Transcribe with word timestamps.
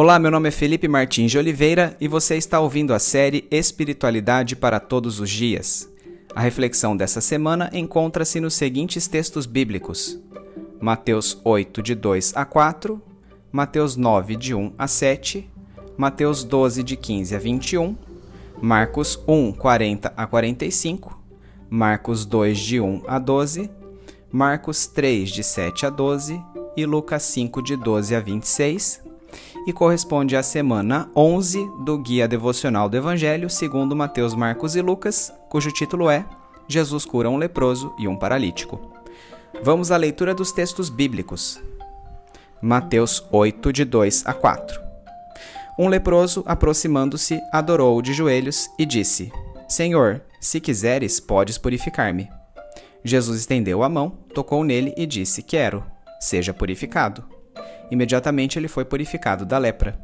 Olá, 0.00 0.16
meu 0.16 0.30
nome 0.30 0.46
é 0.48 0.52
Felipe 0.52 0.86
Martins 0.86 1.28
de 1.28 1.38
Oliveira 1.38 1.96
e 2.00 2.06
você 2.06 2.36
está 2.36 2.60
ouvindo 2.60 2.94
a 2.94 3.00
série 3.00 3.48
Espiritualidade 3.50 4.54
para 4.54 4.78
Todos 4.78 5.18
os 5.18 5.28
Dias. 5.28 5.92
A 6.36 6.40
reflexão 6.40 6.96
dessa 6.96 7.20
semana 7.20 7.68
encontra-se 7.72 8.38
nos 8.38 8.54
seguintes 8.54 9.08
textos 9.08 9.44
bíblicos: 9.44 10.16
Mateus 10.80 11.40
8, 11.42 11.82
de 11.82 11.96
2 11.96 12.32
a 12.36 12.44
4, 12.44 13.02
Mateus 13.50 13.96
9, 13.96 14.36
de 14.36 14.54
1 14.54 14.72
a 14.78 14.86
7, 14.86 15.50
Mateus 15.96 16.44
12, 16.44 16.84
de 16.84 16.96
15 16.96 17.34
a 17.34 17.38
21, 17.40 17.96
Marcos 18.62 19.20
1, 19.26 19.50
40 19.50 20.12
a 20.16 20.26
45, 20.28 21.20
Marcos 21.68 22.24
2, 22.24 22.56
de 22.56 22.80
1 22.80 23.02
a 23.04 23.18
12, 23.18 23.68
Marcos 24.30 24.86
3, 24.86 25.28
de 25.28 25.42
7 25.42 25.86
a 25.86 25.90
12 25.90 26.40
e 26.76 26.86
Lucas 26.86 27.24
5, 27.24 27.60
de 27.60 27.74
12 27.76 28.14
a 28.14 28.20
26 28.20 29.07
e 29.66 29.72
corresponde 29.72 30.36
à 30.36 30.42
semana 30.42 31.10
11 31.14 31.68
do 31.84 31.98
Guia 31.98 32.28
Devocional 32.28 32.88
do 32.88 32.96
Evangelho 32.96 33.50
segundo 33.50 33.96
Mateus, 33.96 34.34
Marcos 34.34 34.76
e 34.76 34.80
Lucas, 34.80 35.32
cujo 35.48 35.70
título 35.70 36.10
é 36.10 36.24
Jesus 36.68 37.04
cura 37.04 37.30
um 37.30 37.38
leproso 37.38 37.94
e 37.98 38.06
um 38.06 38.16
paralítico. 38.16 38.78
Vamos 39.62 39.90
à 39.90 39.96
leitura 39.96 40.34
dos 40.34 40.52
textos 40.52 40.90
bíblicos. 40.90 41.60
Mateus 42.60 43.24
8, 43.32 43.72
de 43.72 43.84
2 43.84 44.24
a 44.26 44.34
4. 44.34 44.80
Um 45.78 45.88
leproso, 45.88 46.42
aproximando-se, 46.44 47.40
adorou-o 47.52 48.02
de 48.02 48.12
joelhos 48.12 48.68
e 48.78 48.84
disse: 48.84 49.32
Senhor, 49.68 50.22
se 50.40 50.60
quiseres, 50.60 51.20
podes 51.20 51.56
purificar-me. 51.56 52.28
Jesus 53.02 53.38
estendeu 53.40 53.82
a 53.82 53.88
mão, 53.88 54.10
tocou 54.34 54.62
nele 54.62 54.92
e 54.96 55.06
disse: 55.06 55.42
Quero, 55.42 55.84
seja 56.20 56.52
purificado. 56.52 57.24
Imediatamente 57.90 58.58
ele 58.58 58.68
foi 58.68 58.84
purificado 58.84 59.46
da 59.46 59.58
lepra. 59.58 59.98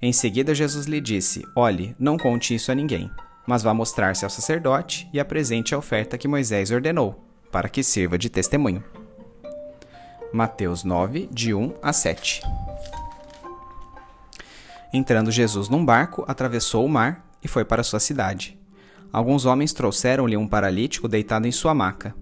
Em 0.00 0.12
seguida, 0.12 0.54
Jesus 0.54 0.86
lhe 0.86 1.00
disse: 1.00 1.44
Olhe, 1.54 1.94
não 1.98 2.16
conte 2.16 2.54
isso 2.54 2.70
a 2.70 2.74
ninguém, 2.74 3.10
mas 3.46 3.62
vá 3.62 3.72
mostrar-se 3.74 4.24
ao 4.24 4.30
sacerdote 4.30 5.08
e 5.12 5.18
apresente 5.18 5.74
a 5.74 5.78
oferta 5.78 6.18
que 6.18 6.28
Moisés 6.28 6.70
ordenou, 6.70 7.24
para 7.50 7.68
que 7.68 7.82
sirva 7.82 8.18
de 8.18 8.28
testemunho. 8.28 8.82
Mateus 10.32 10.84
9, 10.84 11.28
de 11.32 11.54
1 11.54 11.74
a 11.82 11.92
7 11.92 12.42
Entrando 14.92 15.30
Jesus 15.30 15.68
num 15.68 15.84
barco, 15.84 16.24
atravessou 16.28 16.84
o 16.84 16.88
mar 16.88 17.26
e 17.42 17.48
foi 17.48 17.64
para 17.64 17.82
sua 17.82 18.00
cidade. 18.00 18.58
Alguns 19.12 19.44
homens 19.44 19.72
trouxeram-lhe 19.72 20.36
um 20.36 20.46
paralítico 20.46 21.08
deitado 21.08 21.46
em 21.46 21.52
sua 21.52 21.74
maca. 21.74 22.14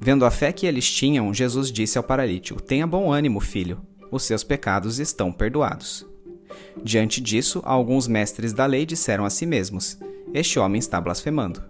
Vendo 0.00 0.26
a 0.26 0.30
fé 0.30 0.52
que 0.52 0.66
eles 0.66 0.90
tinham, 0.90 1.32
Jesus 1.32 1.70
disse 1.72 1.96
ao 1.96 2.04
paralítico: 2.04 2.60
Tenha 2.60 2.86
bom 2.86 3.10
ânimo, 3.10 3.40
filho 3.40 3.80
os 4.14 4.22
seus 4.22 4.44
pecados 4.44 5.00
estão 5.00 5.32
perdoados. 5.32 6.06
Diante 6.82 7.20
disso, 7.20 7.60
alguns 7.64 8.06
mestres 8.06 8.52
da 8.52 8.64
lei 8.64 8.86
disseram 8.86 9.24
a 9.24 9.30
si 9.30 9.44
mesmos: 9.44 9.98
Este 10.32 10.58
homem 10.58 10.78
está 10.78 11.00
blasfemando. 11.00 11.62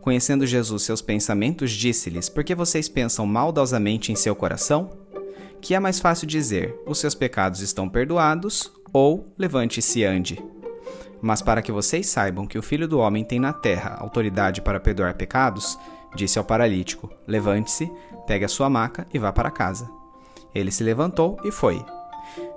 Conhecendo 0.00 0.46
Jesus 0.46 0.84
seus 0.84 1.02
pensamentos, 1.02 1.70
disse-lhes: 1.70 2.30
Por 2.30 2.42
que 2.42 2.54
vocês 2.54 2.88
pensam 2.88 3.26
maldosamente 3.26 4.10
em 4.10 4.16
seu 4.16 4.34
coração? 4.34 4.90
Que 5.60 5.74
é 5.74 5.80
mais 5.80 6.00
fácil 6.00 6.26
dizer: 6.26 6.74
Os 6.86 6.98
seus 6.98 7.14
pecados 7.14 7.60
estão 7.60 7.88
perdoados, 7.88 8.72
ou 8.90 9.26
levante-se 9.38 10.00
e 10.00 10.04
ande. 10.04 10.42
Mas 11.20 11.42
para 11.42 11.60
que 11.60 11.72
vocês 11.72 12.06
saibam 12.06 12.46
que 12.46 12.58
o 12.58 12.62
Filho 12.62 12.88
do 12.88 12.98
Homem 12.98 13.24
tem 13.24 13.38
na 13.38 13.52
terra 13.52 13.96
autoridade 14.00 14.62
para 14.62 14.80
perdoar 14.80 15.14
pecados, 15.14 15.78
disse 16.14 16.38
ao 16.38 16.44
paralítico: 16.44 17.10
Levante-se, 17.26 17.90
pegue 18.26 18.46
a 18.46 18.48
sua 18.48 18.70
maca 18.70 19.06
e 19.12 19.18
vá 19.18 19.30
para 19.30 19.50
casa. 19.50 19.90
Ele 20.56 20.70
se 20.70 20.82
levantou 20.82 21.38
e 21.44 21.50
foi. 21.50 21.84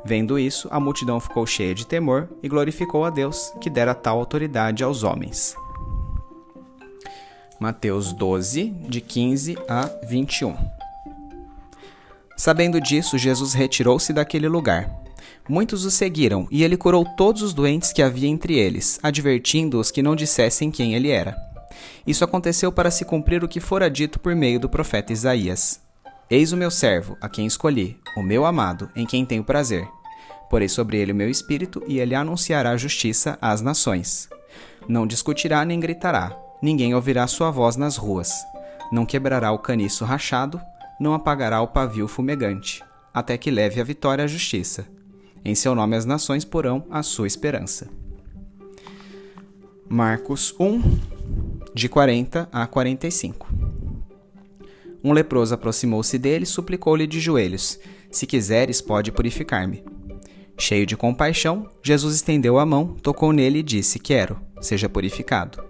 Vendo 0.03 0.39
isso, 0.39 0.67
a 0.72 0.80
multidão 0.80 1.19
ficou 1.19 1.45
cheia 1.45 1.75
de 1.75 1.86
temor 1.86 2.30
e 2.41 2.47
glorificou 2.47 3.03
a 3.03 3.09
Deus, 3.09 3.53
que 3.59 3.69
dera 3.69 3.94
tal 3.94 4.19
autoridade 4.19 4.83
aos 4.83 5.03
homens. 5.03 5.56
Mateus 7.59 8.13
12, 8.13 8.69
de 8.88 9.01
15 9.01 9.57
a 9.68 9.90
21. 10.07 10.56
Sabendo 12.38 12.79
disso, 12.79 13.18
Jesus 13.18 13.53
retirou-se 13.53 14.13
daquele 14.13 14.47
lugar. 14.47 14.90
Muitos 15.47 15.84
o 15.84 15.91
seguiram, 15.91 16.47
e 16.50 16.63
ele 16.63 16.78
curou 16.78 17.03
todos 17.18 17.41
os 17.41 17.53
doentes 17.53 17.91
que 17.91 18.01
havia 18.01 18.29
entre 18.29 18.57
eles, 18.57 18.97
advertindo-os 19.03 19.91
que 19.91 20.01
não 20.01 20.16
dissessem 20.16 20.72
quem 20.72 20.95
ele 20.95 21.09
era. 21.09 21.35
Isso 22.07 22.24
aconteceu 22.24 22.72
para 22.72 22.90
se 22.90 23.03
cumprir 23.03 23.44
o 23.44 23.47
que 23.47 23.59
fora 23.59 23.90
dito 23.90 24.19
por 24.19 24.34
meio 24.35 24.59
do 24.59 24.69
profeta 24.69 25.12
Isaías. 25.12 25.81
Eis 26.31 26.51
o 26.51 26.57
meu 26.57 26.69
servo, 26.69 27.17
a 27.19 27.28
quem 27.28 27.47
escolhi, 27.47 28.00
o 28.16 28.22
meu 28.22 28.45
amado, 28.45 28.88
em 28.95 29.03
quem 29.03 29.25
tenho 29.25 29.44
prazer. 29.44 29.88
Porei 30.47 30.69
sobre 30.69 31.00
ele 31.00 31.12
o 31.12 31.16
meu 31.16 31.28
espírito, 31.28 31.84
e 31.88 32.00
ele 32.00 32.13
anunciará 32.13 32.78
justiça 32.78 33.35
às 33.41 33.62
nações. 33.62 34.29
Não 34.88 35.07
discutirá 35.07 35.66
nem 35.66 35.79
gritará, 35.79 36.38
ninguém 36.62 36.94
ouvirá 36.94 37.25
sua 37.25 37.50
voz 37.50 37.75
nas 37.75 37.97
ruas. 37.97 38.31
Não 38.91 39.07
quebrará 39.07 39.51
o 39.51 39.57
caniço 39.57 40.06
rachado, 40.06 40.62
não 41.00 41.16
apagará 41.16 41.62
o 41.62 41.68
pavio 41.68 42.07
fumegante, 42.07 42.84
até 43.12 43.35
que 43.35 43.50
leve 43.50 43.81
a 43.81 43.84
vitória 43.84 44.23
à 44.23 44.28
justiça. 44.28 44.85
Em 45.44 45.56
seu 45.56 45.73
nome 45.73 45.95
as 45.95 46.06
nações 46.06 46.45
porão 46.45 46.85
a 46.91 47.01
sua 47.01 47.25
esperança. 47.25 47.88
Marcos 49.88 50.53
1, 50.59 51.00
de 51.73 51.89
40 51.89 52.47
a 52.51 52.68
45 52.68 53.59
um 55.04 55.14
leproso 55.14 55.54
aproximou-se 55.54 56.18
dele 56.18 56.44
e 56.44 56.48
suplicou-lhe 56.48 57.08
de 57.08 57.20
joelhos: 57.20 57.80
Se 58.12 58.26
quiseres, 58.26 58.82
pode 58.82 59.12
purificar-me. 59.12 59.84
Cheio 60.58 60.86
de 60.86 60.98
compaixão, 60.98 61.70
Jesus 61.82 62.16
estendeu 62.16 62.60
a 62.60 62.66
mão, 62.66 62.96
tocou 63.02 63.32
nele 63.32 63.60
e 63.60 63.64
disse: 63.64 63.98
Quero, 63.98 64.40
seja 64.60 64.90
purificado. 64.90 65.64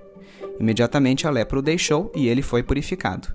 Imediatamente 0.59 1.27
a 1.27 1.29
lepra 1.29 1.59
o 1.59 1.61
deixou 1.61 2.11
e 2.15 2.27
ele 2.27 2.41
foi 2.41 2.63
purificado. 2.63 3.27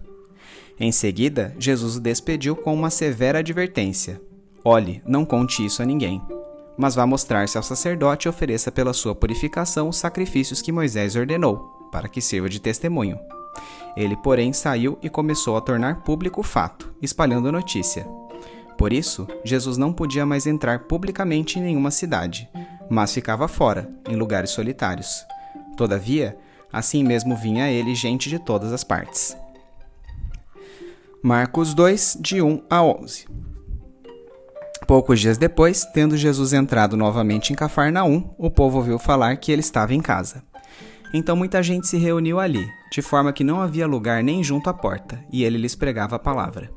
Em 0.79 0.91
seguida, 0.91 1.55
Jesus 1.59 1.97
o 1.97 2.01
despediu 2.01 2.57
com 2.57 2.75
uma 2.75 2.91
severa 2.91 3.39
advertência: 3.39 4.21
Olhe, 4.65 5.01
não 5.07 5.25
conte 5.25 5.65
isso 5.65 5.81
a 5.81 5.87
ninguém, 5.87 6.21
mas 6.77 6.97
vá 6.97 7.07
mostrar-se 7.07 7.57
ao 7.57 7.63
sacerdote 7.63 8.27
e 8.27 8.29
ofereça 8.29 8.73
pela 8.73 8.93
sua 8.93 9.15
purificação 9.15 9.89
os 9.89 9.97
sacrifícios 9.97 10.61
que 10.61 10.73
Moisés 10.73 11.15
ordenou, 11.15 11.59
para 11.93 12.09
que 12.09 12.21
sirva 12.21 12.49
de 12.49 12.61
testemunho. 12.61 13.17
Ele, 13.97 14.17
porém, 14.17 14.53
saiu 14.53 14.99
e 15.03 15.09
começou 15.09 15.57
a 15.57 15.61
tornar 15.61 16.03
público 16.03 16.41
o 16.41 16.45
fato, 16.45 16.95
espalhando 17.01 17.49
a 17.49 17.53
notícia. 17.53 18.07
Por 18.77 18.93
isso, 18.93 19.27
Jesus 19.45 19.77
não 19.77 19.93
podia 19.93 20.27
mais 20.27 20.47
entrar 20.47 20.81
publicamente 20.81 21.59
em 21.59 21.63
nenhuma 21.63 21.91
cidade, 21.91 22.49
mas 22.91 23.15
ficava 23.15 23.47
fora, 23.47 23.89
em 24.09 24.17
lugares 24.17 24.51
solitários. 24.51 25.25
Todavia, 25.77 26.37
assim 26.73 27.05
mesmo 27.05 27.37
vinha 27.37 27.65
a 27.65 27.71
ele 27.71 27.95
gente 27.95 28.29
de 28.29 28.39
todas 28.39 28.73
as 28.73 28.83
partes. 28.83 29.37
Marcos 31.23 31.73
2, 31.73 32.19
de 32.21 32.43
1 32.43 32.63
a 32.69 32.83
11 32.83 33.27
Poucos 34.87 35.19
dias 35.19 35.39
depois, 35.39 35.87
tendo 35.87 36.17
Jesus 36.17 36.53
entrado 36.53 36.97
novamente 36.97 37.53
em 37.53 37.57
Cafarnaum, 37.57 38.35
o 38.37 38.51
povo 38.51 38.79
ouviu 38.79 38.99
falar 38.99 39.37
que 39.39 39.51
ele 39.51 39.61
estava 39.61 39.95
em 39.95 40.01
casa. 40.03 40.43
Então 41.17 41.37
muita 41.37 41.63
gente 41.63 41.87
se 41.87 41.97
reuniu 41.97 42.41
ali, 42.41 42.69
de 42.91 43.01
forma 43.01 43.33
que 43.33 43.45
não 43.45 43.61
havia 43.61 43.87
lugar 43.87 44.21
nem 44.21 44.43
junto 44.43 44.69
à 44.69 44.75
porta, 44.75 45.25
e 45.31 45.45
ele 45.45 45.57
lhes 45.57 45.77
pregava 45.77 46.17
a 46.17 46.19
palavra. 46.19 46.73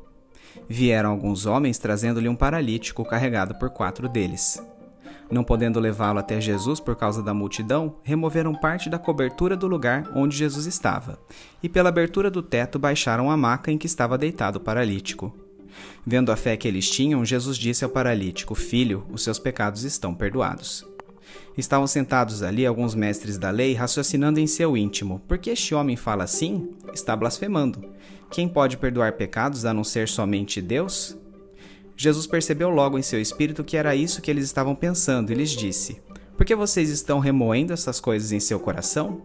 Vieram 0.68 1.10
alguns 1.10 1.44
homens 1.44 1.76
trazendo-lhe 1.76 2.28
um 2.28 2.36
paralítico 2.36 3.04
carregado 3.04 3.56
por 3.56 3.68
quatro 3.70 4.08
deles. 4.08 4.62
Não 5.28 5.42
podendo 5.42 5.80
levá-lo 5.80 6.20
até 6.20 6.40
Jesus 6.40 6.78
por 6.78 6.94
causa 6.94 7.20
da 7.20 7.34
multidão, 7.34 7.96
removeram 8.04 8.54
parte 8.54 8.88
da 8.88 8.96
cobertura 8.96 9.56
do 9.56 9.66
lugar 9.66 10.08
onde 10.14 10.36
Jesus 10.36 10.66
estava, 10.66 11.18
e 11.60 11.68
pela 11.68 11.88
abertura 11.88 12.30
do 12.30 12.40
teto 12.40 12.78
baixaram 12.78 13.32
a 13.32 13.36
maca 13.36 13.72
em 13.72 13.76
que 13.76 13.86
estava 13.86 14.16
deitado 14.16 14.58
o 14.58 14.60
paralítico. 14.60 15.34
Vendo 16.06 16.30
a 16.30 16.36
fé 16.36 16.56
que 16.56 16.68
eles 16.68 16.88
tinham, 16.88 17.24
Jesus 17.24 17.58
disse 17.58 17.84
ao 17.84 17.90
paralítico: 17.90 18.54
Filho, 18.54 19.04
os 19.10 19.24
seus 19.24 19.38
pecados 19.40 19.82
estão 19.82 20.14
perdoados. 20.14 20.86
Estavam 21.56 21.86
sentados 21.86 22.42
ali 22.42 22.64
alguns 22.64 22.94
mestres 22.94 23.36
da 23.36 23.50
lei, 23.50 23.74
raciocinando 23.74 24.38
em 24.38 24.46
seu 24.46 24.76
íntimo: 24.76 25.20
por 25.26 25.38
que 25.38 25.50
este 25.50 25.74
homem 25.74 25.96
fala 25.96 26.24
assim? 26.24 26.70
Está 26.92 27.16
blasfemando. 27.16 27.84
Quem 28.30 28.48
pode 28.48 28.76
perdoar 28.76 29.14
pecados 29.14 29.64
a 29.64 29.72
não 29.72 29.82
ser 29.82 30.08
somente 30.08 30.60
Deus? 30.60 31.16
Jesus 31.96 32.28
percebeu 32.28 32.68
logo 32.68 32.98
em 32.98 33.02
seu 33.02 33.20
espírito 33.20 33.64
que 33.64 33.76
era 33.76 33.96
isso 33.96 34.22
que 34.22 34.30
eles 34.30 34.44
estavam 34.44 34.74
pensando 34.74 35.32
e 35.32 35.34
lhes 35.34 35.50
disse: 35.50 36.00
Por 36.36 36.46
que 36.46 36.54
vocês 36.54 36.90
estão 36.90 37.18
remoendo 37.18 37.72
essas 37.72 37.98
coisas 37.98 38.30
em 38.30 38.38
seu 38.38 38.60
coração? 38.60 39.20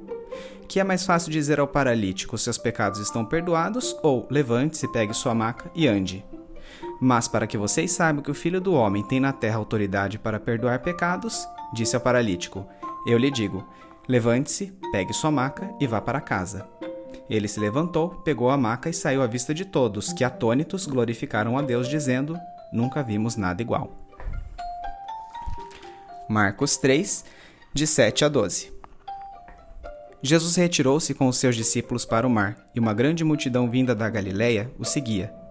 Que 0.68 0.80
é 0.80 0.84
mais 0.84 1.06
fácil 1.06 1.32
dizer 1.32 1.60
ao 1.60 1.68
paralítico: 1.68 2.38
Seus 2.38 2.58
pecados 2.58 3.00
estão 3.00 3.24
perdoados, 3.24 3.96
ou 4.02 4.28
levante-se, 4.32 4.92
pegue 4.92 5.14
sua 5.14 5.36
maca 5.36 5.70
e 5.76 5.88
ande. 5.88 6.26
Mas 7.04 7.28
para 7.28 7.46
que 7.46 7.58
vocês 7.58 7.92
saibam 7.92 8.24
que 8.24 8.32
o 8.32 8.34
Filho 8.34 8.62
do 8.62 8.74
Homem 8.74 9.04
tem 9.04 9.20
na 9.20 9.34
terra 9.34 9.58
autoridade 9.58 10.18
para 10.18 10.40
perdoar 10.40 10.80
pecados, 10.80 11.46
disse 11.74 11.98
ao 11.98 12.02
paralítico: 12.02 12.66
Eu 13.06 13.18
lhe 13.18 13.30
digo: 13.30 13.68
levante-se, 14.08 14.72
pegue 14.90 15.12
sua 15.12 15.30
maca 15.30 15.70
e 15.82 15.86
vá 15.86 16.00
para 16.00 16.22
casa. 16.22 16.66
Ele 17.30 17.50
se 17.50 17.60
levantou, 17.60 18.12
pegou 18.24 18.50
a 18.50 18.56
maca 18.56 18.90
e 18.90 18.94
saiu 18.94 19.22
à 19.22 19.28
vista 19.28 19.54
de 19.54 19.66
todos, 19.66 20.14
que 20.14 20.24
atônitos 20.24 20.88
glorificaram 20.88 21.58
a 21.58 21.62
Deus, 21.62 21.90
dizendo: 21.90 22.40
Nunca 22.72 23.04
vimos 23.04 23.36
nada 23.36 23.62
igual. 23.62 23.92
Marcos 26.30 26.78
3, 26.78 27.26
de 27.74 27.86
7 27.86 28.24
a 28.24 28.30
12. 28.30 28.72
Jesus 30.22 30.56
retirou-se 30.56 31.14
com 31.14 31.28
os 31.28 31.36
seus 31.36 31.54
discípulos 31.54 32.06
para 32.06 32.26
o 32.26 32.30
mar, 32.30 32.56
e 32.74 32.80
uma 32.80 32.94
grande 32.94 33.26
multidão 33.26 33.70
vinda 33.70 33.94
da 33.94 34.10
Galiléia 34.10 34.72
o 34.80 34.86
seguia. 34.86 35.43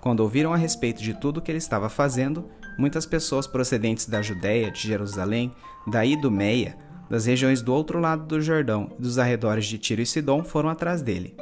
Quando 0.00 0.20
ouviram 0.20 0.52
a 0.52 0.56
respeito 0.56 1.02
de 1.02 1.14
tudo 1.14 1.38
o 1.38 1.42
que 1.42 1.50
ele 1.50 1.58
estava 1.58 1.88
fazendo, 1.88 2.48
muitas 2.78 3.04
pessoas 3.04 3.46
procedentes 3.46 4.06
da 4.06 4.22
Judéia, 4.22 4.70
de 4.70 4.80
Jerusalém, 4.86 5.52
da 5.86 6.04
Idumeia, 6.04 6.76
das 7.10 7.26
regiões 7.26 7.62
do 7.62 7.72
outro 7.72 7.98
lado 7.98 8.24
do 8.24 8.40
Jordão 8.40 8.92
e 8.98 9.02
dos 9.02 9.18
arredores 9.18 9.66
de 9.66 9.78
Tiro 9.78 10.02
e 10.02 10.06
Sidom 10.06 10.44
foram 10.44 10.68
atrás 10.68 11.02
dele. 11.02 11.34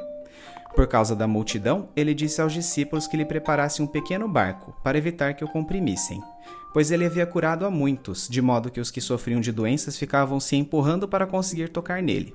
Por 0.75 0.87
causa 0.87 1.17
da 1.17 1.27
multidão, 1.27 1.89
ele 1.97 2.15
disse 2.15 2.41
aos 2.41 2.53
discípulos 2.53 3.07
que 3.07 3.17
lhe 3.17 3.25
preparassem 3.25 3.85
um 3.85 3.89
pequeno 3.89 4.29
barco, 4.29 4.75
para 4.83 4.99
evitar 4.99 5.35
que 5.35 5.45
o 5.45 5.49
comprimissem, 5.49 6.23
pois 6.73 6.91
ele 6.91 7.07
havia 7.07 7.27
curado 7.27 7.65
a 7.65 7.71
muitos, 7.71 8.29
de 8.29 8.43
modo 8.43 8.71
que 8.71 8.81
os 8.81 8.91
que 8.91 9.01
sofriam 9.01 9.41
de 9.41 9.51
doenças 9.51 9.99
ficavam 9.99 10.39
se 10.39 10.55
empurrando 10.55 11.09
para 11.09 11.27
conseguir 11.27 11.71
tocar 11.71 12.03
nele. 12.03 12.35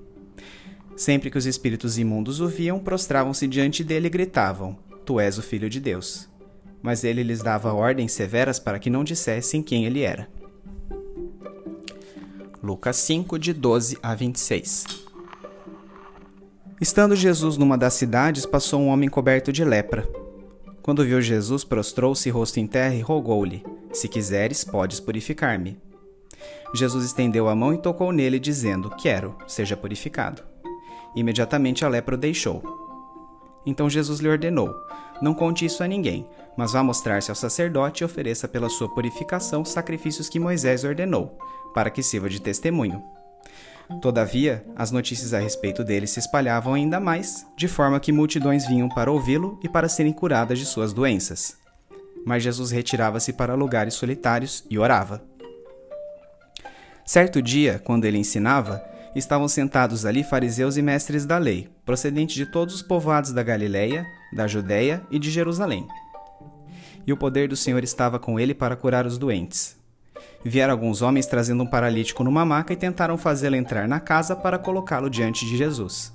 Sempre 0.96 1.30
que 1.30 1.38
os 1.38 1.46
espíritos 1.46 1.98
imundos 1.98 2.42
o 2.42 2.48
viam, 2.48 2.80
prostravam-se 2.80 3.48
diante 3.48 3.84
dele 3.84 4.08
e 4.08 4.10
gritavam: 4.10 4.78
Tu 5.12 5.20
és 5.20 5.38
o 5.38 5.42
Filho 5.42 5.70
de 5.70 5.82
Deus. 5.82 6.30
Mas 6.82 7.04
ele 7.04 7.22
lhes 7.22 7.44
dava 7.44 7.74
ordens 7.74 8.14
severas 8.14 8.60
para 8.60 8.80
que 8.80 8.90
não 8.90 9.04
dissessem 9.04 9.62
quem 9.62 9.84
ele 9.84 10.04
era. 10.04 10.30
Lucas 12.64 12.96
5, 12.96 13.38
de 13.38 13.52
12 13.52 13.98
a 14.02 14.16
26 14.16 14.86
Estando 16.80 17.14
Jesus 17.14 17.58
numa 17.58 17.78
das 17.78 17.96
cidades, 17.96 18.46
passou 18.46 18.80
um 18.80 18.88
homem 18.88 19.10
coberto 19.10 19.52
de 19.52 19.66
lepra. 19.66 20.10
Quando 20.82 21.04
viu 21.04 21.22
Jesus, 21.22 21.66
prostrou-se 21.66 22.30
rosto 22.30 22.62
em 22.62 22.66
terra 22.66 22.96
e 22.96 23.02
rogou-lhe: 23.02 23.66
Se 23.92 24.08
quiseres, 24.08 24.64
podes 24.64 25.02
purificar-me. 25.02 25.78
Jesus 26.74 27.04
estendeu 27.04 27.50
a 27.50 27.56
mão 27.56 27.74
e 27.74 27.78
tocou 27.78 28.14
nele, 28.14 28.40
dizendo: 28.40 28.90
Quero, 28.92 29.36
seja 29.46 29.76
purificado. 29.76 30.42
Imediatamente 31.14 31.84
a 31.84 31.90
lepra 31.90 32.16
o 32.16 32.18
deixou. 32.18 32.91
Então 33.66 33.90
Jesus 33.90 34.20
lhe 34.20 34.30
ordenou: 34.30 34.74
Não 35.22 35.34
conte 35.34 35.66
isso 35.66 35.84
a 35.84 35.88
ninguém, 35.88 36.28
mas 36.58 36.74
vá 36.74 36.84
mostrar-se 36.84 37.32
ao 37.32 37.36
sacerdote 37.36 38.04
e 38.04 38.06
ofereça 38.06 38.48
pela 38.48 38.70
sua 38.70 38.94
purificação 38.94 39.64
sacrifícios 39.64 40.30
que 40.30 40.40
Moisés 40.40 40.84
ordenou, 40.84 41.38
para 41.74 41.90
que 41.90 42.04
sirva 42.04 42.30
de 42.30 42.42
testemunho. 42.42 43.02
Todavia, 44.00 44.66
as 44.76 44.92
notícias 44.92 45.34
a 45.34 45.40
respeito 45.40 45.84
dele 45.84 46.08
se 46.08 46.20
espalhavam 46.20 46.74
ainda 46.74 47.00
mais, 47.00 47.46
de 47.58 47.68
forma 47.68 48.00
que 48.00 48.12
multidões 48.12 48.66
vinham 48.68 48.88
para 48.88 49.12
ouvi-lo 49.12 49.60
e 49.64 49.68
para 49.68 49.90
serem 49.90 50.14
curadas 50.14 50.60
de 50.60 50.66
suas 50.66 50.94
doenças. 50.94 51.58
Mas 52.26 52.44
Jesus 52.44 52.72
retirava-se 52.72 53.34
para 53.34 53.56
lugares 53.56 53.96
solitários 53.96 54.64
e 54.70 54.78
orava. 54.78 55.22
Certo 57.04 57.42
dia, 57.42 57.82
quando 57.84 58.06
ele 58.06 58.18
ensinava, 58.18 58.82
estavam 59.16 59.48
sentados 59.48 60.06
ali 60.06 60.24
fariseus 60.24 60.78
e 60.78 60.82
mestres 60.82 61.26
da 61.26 61.38
lei, 61.38 61.70
procedentes 61.86 62.36
de 62.36 62.46
todos 62.46 62.76
os 62.76 62.82
povoados 62.82 63.32
da 63.32 63.44
Galiléia, 63.44 64.06
da 64.34 64.48
Judéia 64.48 65.04
e 65.12 65.20
de 65.20 65.30
Jerusalém. 65.30 65.88
E 67.06 67.12
o 67.12 67.18
poder 67.18 67.50
do 67.50 67.56
Senhor 67.56 67.84
estava 67.84 68.20
com 68.20 68.40
ele 68.40 68.54
para 68.54 68.76
curar 68.76 69.06
os 69.06 69.18
doentes. 69.18 69.76
Vieram 70.44 70.74
alguns 70.74 71.02
homens 71.02 71.26
trazendo 71.26 71.64
um 71.64 71.68
paralítico 71.68 72.24
numa 72.24 72.46
maca 72.46 72.74
e 72.74 72.78
tentaram 72.78 73.18
fazê-lo 73.18 73.56
entrar 73.56 73.88
na 73.88 74.00
casa 74.00 74.36
para 74.36 74.58
colocá-lo 74.58 75.10
diante 75.10 75.46
de 75.46 75.58
Jesus. 75.58 76.14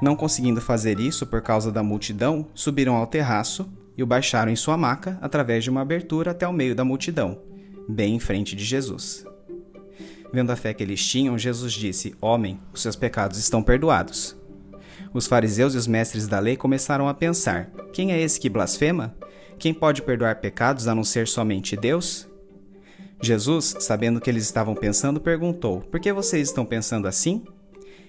Não 0.00 0.16
conseguindo 0.16 0.60
fazer 0.60 0.98
isso 0.98 1.26
por 1.26 1.42
causa 1.42 1.70
da 1.70 1.82
multidão, 1.82 2.46
subiram 2.54 2.94
ao 2.94 3.06
terraço 3.06 3.70
e 3.96 4.02
o 4.02 4.06
baixaram 4.06 4.50
em 4.50 4.56
sua 4.56 4.76
maca 4.76 5.18
através 5.20 5.64
de 5.64 5.70
uma 5.70 5.82
abertura 5.82 6.30
até 6.30 6.48
o 6.48 6.52
meio 6.52 6.74
da 6.74 6.84
multidão, 6.84 7.38
bem 7.86 8.14
em 8.14 8.20
frente 8.20 8.56
de 8.56 8.64
Jesus. 8.64 9.26
Vendo 10.32 10.50
a 10.50 10.56
fé 10.56 10.72
que 10.72 10.82
eles 10.82 11.04
tinham, 11.04 11.38
Jesus 11.38 11.72
disse: 11.72 12.14
Homem, 12.20 12.58
os 12.72 12.82
seus 12.82 12.96
pecados 12.96 13.38
estão 13.38 13.62
perdoados. 13.62 14.36
Os 15.12 15.26
fariseus 15.26 15.74
e 15.74 15.76
os 15.76 15.86
mestres 15.86 16.28
da 16.28 16.38
lei 16.38 16.56
começaram 16.56 17.08
a 17.08 17.14
pensar: 17.14 17.70
Quem 17.92 18.12
é 18.12 18.20
esse 18.20 18.38
que 18.38 18.48
blasfema? 18.48 19.14
Quem 19.58 19.74
pode 19.74 20.02
perdoar 20.02 20.36
pecados 20.36 20.86
a 20.86 20.94
não 20.94 21.04
ser 21.04 21.26
somente 21.26 21.76
Deus? 21.76 22.28
Jesus, 23.20 23.76
sabendo 23.80 24.20
que 24.20 24.30
eles 24.30 24.44
estavam 24.44 24.74
pensando, 24.74 25.20
perguntou: 25.20 25.80
Por 25.80 25.98
que 25.98 26.12
vocês 26.12 26.48
estão 26.48 26.64
pensando 26.64 27.08
assim? 27.08 27.44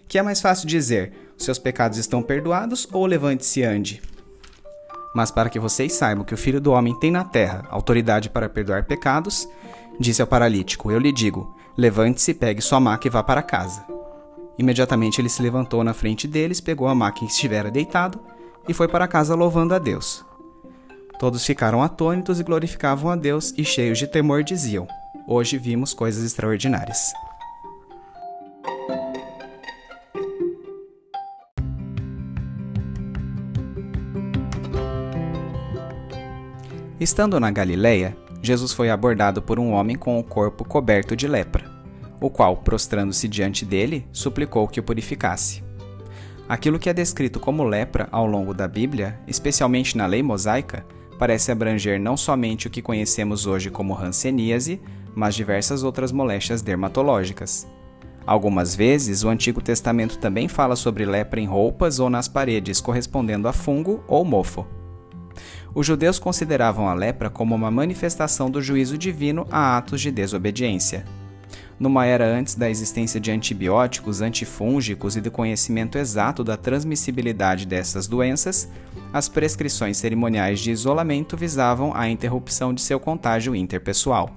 Que 0.07 0.19
é 0.19 0.21
mais 0.21 0.39
fácil 0.39 0.67
dizer: 0.67 1.11
Seus 1.37 1.57
pecados 1.57 1.97
estão 1.97 2.21
perdoados 2.21 2.87
ou 2.91 3.05
levante-se 3.05 3.61
e 3.61 3.63
ande? 3.63 4.01
Mas 5.13 5.31
para 5.31 5.49
que 5.49 5.59
vocês 5.59 5.91
saibam 5.93 6.23
que 6.23 6.33
o 6.33 6.37
Filho 6.37 6.61
do 6.61 6.71
Homem 6.71 6.97
tem 6.99 7.11
na 7.11 7.23
terra 7.23 7.67
autoridade 7.69 8.29
para 8.29 8.47
perdoar 8.47 8.85
pecados, 8.85 9.47
disse 9.99 10.21
ao 10.21 10.27
paralítico: 10.27 10.91
Eu 10.91 10.99
lhe 10.99 11.11
digo: 11.11 11.53
Levante-se, 11.77 12.33
pegue 12.33 12.61
sua 12.61 12.79
maca 12.79 13.07
e 13.07 13.09
vá 13.09 13.23
para 13.23 13.41
casa. 13.41 13.85
Imediatamente 14.57 15.19
ele 15.19 15.29
se 15.29 15.41
levantou 15.41 15.83
na 15.83 15.93
frente 15.93 16.27
deles, 16.27 16.61
pegou 16.61 16.87
a 16.87 16.95
maca 16.95 17.23
em 17.23 17.27
que 17.27 17.33
estivera 17.33 17.71
deitado 17.71 18.19
e 18.67 18.73
foi 18.73 18.87
para 18.87 19.07
casa 19.07 19.33
louvando 19.35 19.73
a 19.73 19.79
Deus. 19.79 20.25
Todos 21.19 21.45
ficaram 21.45 21.81
atônitos 21.81 22.39
e 22.39 22.43
glorificavam 22.43 23.11
a 23.11 23.15
Deus 23.15 23.53
e, 23.57 23.63
cheios 23.63 23.97
de 23.97 24.07
temor, 24.07 24.43
diziam: 24.43 24.87
Hoje 25.27 25.57
vimos 25.57 25.93
coisas 25.93 26.23
extraordinárias. 26.23 27.13
Estando 36.99 37.39
na 37.39 37.49
Galiléia, 37.49 38.15
Jesus 38.41 38.73
foi 38.73 38.89
abordado 38.89 39.41
por 39.41 39.59
um 39.59 39.71
homem 39.71 39.95
com 39.95 40.19
o 40.19 40.23
corpo 40.23 40.65
coberto 40.65 41.15
de 41.15 41.27
lepra, 41.27 41.65
o 42.19 42.29
qual, 42.29 42.57
prostrando-se 42.57 43.27
diante 43.27 43.63
dele, 43.63 44.07
suplicou 44.11 44.67
que 44.67 44.79
o 44.79 44.83
purificasse. 44.83 45.63
Aquilo 46.49 46.79
que 46.79 46.89
é 46.89 46.93
descrito 46.93 47.39
como 47.39 47.63
lepra 47.63 48.09
ao 48.11 48.25
longo 48.25 48.53
da 48.53 48.67
Bíblia, 48.67 49.19
especialmente 49.27 49.95
na 49.95 50.05
lei 50.05 50.23
mosaica, 50.23 50.85
parece 51.17 51.51
abranger 51.51 51.99
não 51.99 52.17
somente 52.17 52.67
o 52.67 52.69
que 52.69 52.81
conhecemos 52.81 53.45
hoje 53.45 53.69
como 53.69 53.97
hanseníase, 53.97 54.81
mas 55.15 55.35
diversas 55.35 55.83
outras 55.83 56.11
moléstias 56.11 56.61
dermatológicas. 56.61 57.67
Algumas 58.25 58.75
vezes, 58.75 59.23
o 59.23 59.29
Antigo 59.29 59.61
Testamento 59.61 60.17
também 60.17 60.47
fala 60.47 60.75
sobre 60.75 61.05
lepra 61.05 61.39
em 61.39 61.45
roupas 61.45 61.99
ou 61.99 62.09
nas 62.09 62.27
paredes, 62.27 62.81
correspondendo 62.81 63.47
a 63.47 63.53
fungo 63.53 64.03
ou 64.07 64.25
mofo. 64.25 64.65
Os 65.73 65.85
judeus 65.85 66.19
consideravam 66.19 66.89
a 66.89 66.93
lepra 66.93 67.29
como 67.29 67.55
uma 67.55 67.71
manifestação 67.71 68.51
do 68.51 68.61
juízo 68.61 68.97
divino 68.97 69.47
a 69.49 69.77
atos 69.77 70.01
de 70.01 70.11
desobediência. 70.11 71.05
Numa 71.79 72.05
era 72.05 72.27
antes 72.27 72.55
da 72.55 72.69
existência 72.69 73.19
de 73.19 73.31
antibióticos, 73.31 74.21
antifúngicos 74.21 75.15
e 75.15 75.21
do 75.21 75.31
conhecimento 75.31 75.97
exato 75.97 76.43
da 76.43 76.55
transmissibilidade 76.55 77.65
dessas 77.65 78.05
doenças, 78.05 78.69
as 79.11 79.27
prescrições 79.27 79.97
cerimoniais 79.97 80.59
de 80.59 80.71
isolamento 80.71 81.35
visavam 81.35 81.91
a 81.95 82.07
interrupção 82.07 82.73
de 82.73 82.81
seu 82.81 82.99
contágio 82.99 83.55
interpessoal. 83.55 84.29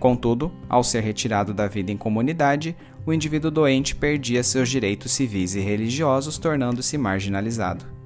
Contudo, 0.00 0.50
ao 0.68 0.82
ser 0.82 1.00
retirado 1.00 1.52
da 1.52 1.68
vida 1.68 1.92
em 1.92 1.96
comunidade, 1.96 2.76
o 3.06 3.12
indivíduo 3.12 3.50
doente 3.50 3.94
perdia 3.94 4.42
seus 4.42 4.68
direitos 4.68 5.12
civis 5.12 5.54
e 5.54 5.60
religiosos, 5.60 6.38
tornando-se 6.38 6.96
marginalizado. 6.98 7.97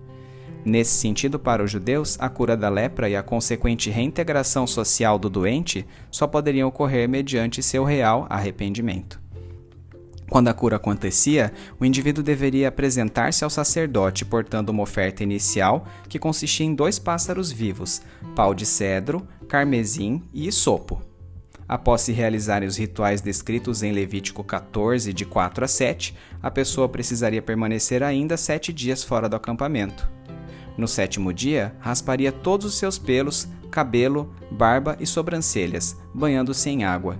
Nesse 0.64 0.92
sentido, 0.92 1.38
para 1.38 1.62
os 1.62 1.70
judeus, 1.70 2.16
a 2.20 2.28
cura 2.28 2.56
da 2.56 2.68
lepra 2.68 3.08
e 3.08 3.16
a 3.16 3.22
consequente 3.22 3.90
reintegração 3.90 4.66
social 4.66 5.18
do 5.18 5.28
doente 5.28 5.86
só 6.10 6.26
poderiam 6.26 6.68
ocorrer 6.68 7.08
mediante 7.08 7.62
seu 7.62 7.82
real 7.82 8.26
arrependimento. 8.30 9.20
Quando 10.30 10.48
a 10.48 10.54
cura 10.54 10.76
acontecia, 10.76 11.52
o 11.78 11.84
indivíduo 11.84 12.24
deveria 12.24 12.68
apresentar-se 12.68 13.44
ao 13.44 13.50
sacerdote 13.50 14.24
portando 14.24 14.72
uma 14.72 14.82
oferta 14.82 15.22
inicial 15.22 15.86
que 16.08 16.18
consistia 16.18 16.64
em 16.64 16.74
dois 16.74 16.98
pássaros 16.98 17.52
vivos, 17.52 18.00
pau 18.34 18.54
de 18.54 18.64
cedro, 18.64 19.26
carmesim 19.46 20.22
e 20.32 20.46
isopo. 20.46 21.02
Após 21.68 22.00
se 22.00 22.12
realizarem 22.12 22.66
os 22.66 22.76
rituais 22.76 23.20
descritos 23.20 23.82
em 23.82 23.92
Levítico 23.92 24.42
14, 24.42 25.12
de 25.12 25.24
4 25.26 25.64
a 25.64 25.68
7, 25.68 26.14
a 26.42 26.50
pessoa 26.50 26.88
precisaria 26.88 27.42
permanecer 27.42 28.02
ainda 28.02 28.36
sete 28.36 28.72
dias 28.72 29.04
fora 29.04 29.28
do 29.28 29.36
acampamento. 29.36 30.08
No 30.76 30.88
sétimo 30.88 31.32
dia, 31.32 31.74
rasparia 31.78 32.32
todos 32.32 32.66
os 32.66 32.74
seus 32.74 32.98
pelos, 32.98 33.48
cabelo, 33.70 34.32
barba 34.50 34.96
e 35.00 35.06
sobrancelhas, 35.06 35.96
banhando-se 36.14 36.70
em 36.70 36.84
água. 36.84 37.18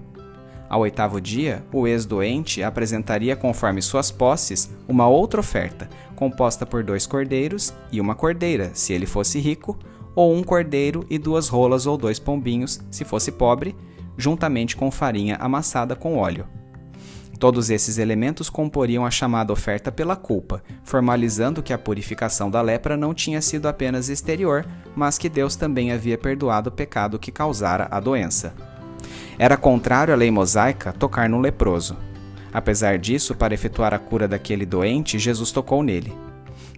Ao 0.69 0.81
oitavo 0.81 1.21
dia, 1.21 1.63
o 1.71 1.87
ex-doente 1.87 2.63
apresentaria, 2.63 3.37
conforme 3.37 3.83
suas 3.83 4.11
posses, 4.11 4.71
uma 4.89 5.07
outra 5.07 5.41
oferta, 5.41 5.89
composta 6.17 6.65
por 6.65 6.83
dois 6.83 7.07
cordeiros 7.07 7.75
e 7.91 8.01
uma 8.01 8.15
cordeira, 8.15 8.71
se 8.73 8.93
ele 8.93 9.05
fosse 9.05 9.39
rico, 9.39 9.79
ou 10.15 10.35
um 10.35 10.43
cordeiro 10.43 11.05
e 11.11 11.19
duas 11.19 11.49
rolas 11.49 11.87
ou 11.87 11.99
dois 11.99 12.19
pombinhos, 12.19 12.81
se 12.91 13.05
fosse 13.05 13.33
pobre, 13.33 13.77
juntamente 14.17 14.77
com 14.77 14.91
farinha 14.91 15.37
amassada 15.37 15.95
com 15.95 16.17
óleo. 16.17 16.47
Todos 17.43 17.71
esses 17.71 17.99
elementos 17.99 18.49
comporiam 18.49 19.05
a 19.05 19.11
chamada 19.11 19.53
oferta 19.53 19.91
pela 19.91 20.15
culpa, 20.15 20.63
formalizando 20.85 21.61
que 21.61 21.73
a 21.73 21.79
purificação 21.79 22.49
da 22.49 22.63
lepra 22.63 22.97
não 22.97 23.13
tinha 23.13 23.43
sido 23.43 23.67
apenas 23.67 24.09
exterior, 24.09 24.65
mas 24.95 25.19
que 25.19 25.29
Deus 25.29 25.57
também 25.57 25.91
havia 25.91 26.17
perdoado 26.17 26.69
o 26.69 26.73
pecado 26.73 27.19
que 27.19 27.33
causara 27.33 27.89
a 27.91 27.99
doença. 27.99 28.55
Era 29.37 29.57
contrário 29.57 30.15
à 30.15 30.17
lei 30.17 30.31
mosaica 30.31 30.93
tocar 30.93 31.29
num 31.29 31.41
leproso. 31.41 31.97
Apesar 32.53 32.97
disso, 32.97 33.35
para 33.35 33.53
efetuar 33.53 33.93
a 33.93 33.99
cura 33.99 34.29
daquele 34.29 34.65
doente, 34.65 35.19
Jesus 35.19 35.51
tocou 35.51 35.83
nele. 35.83 36.17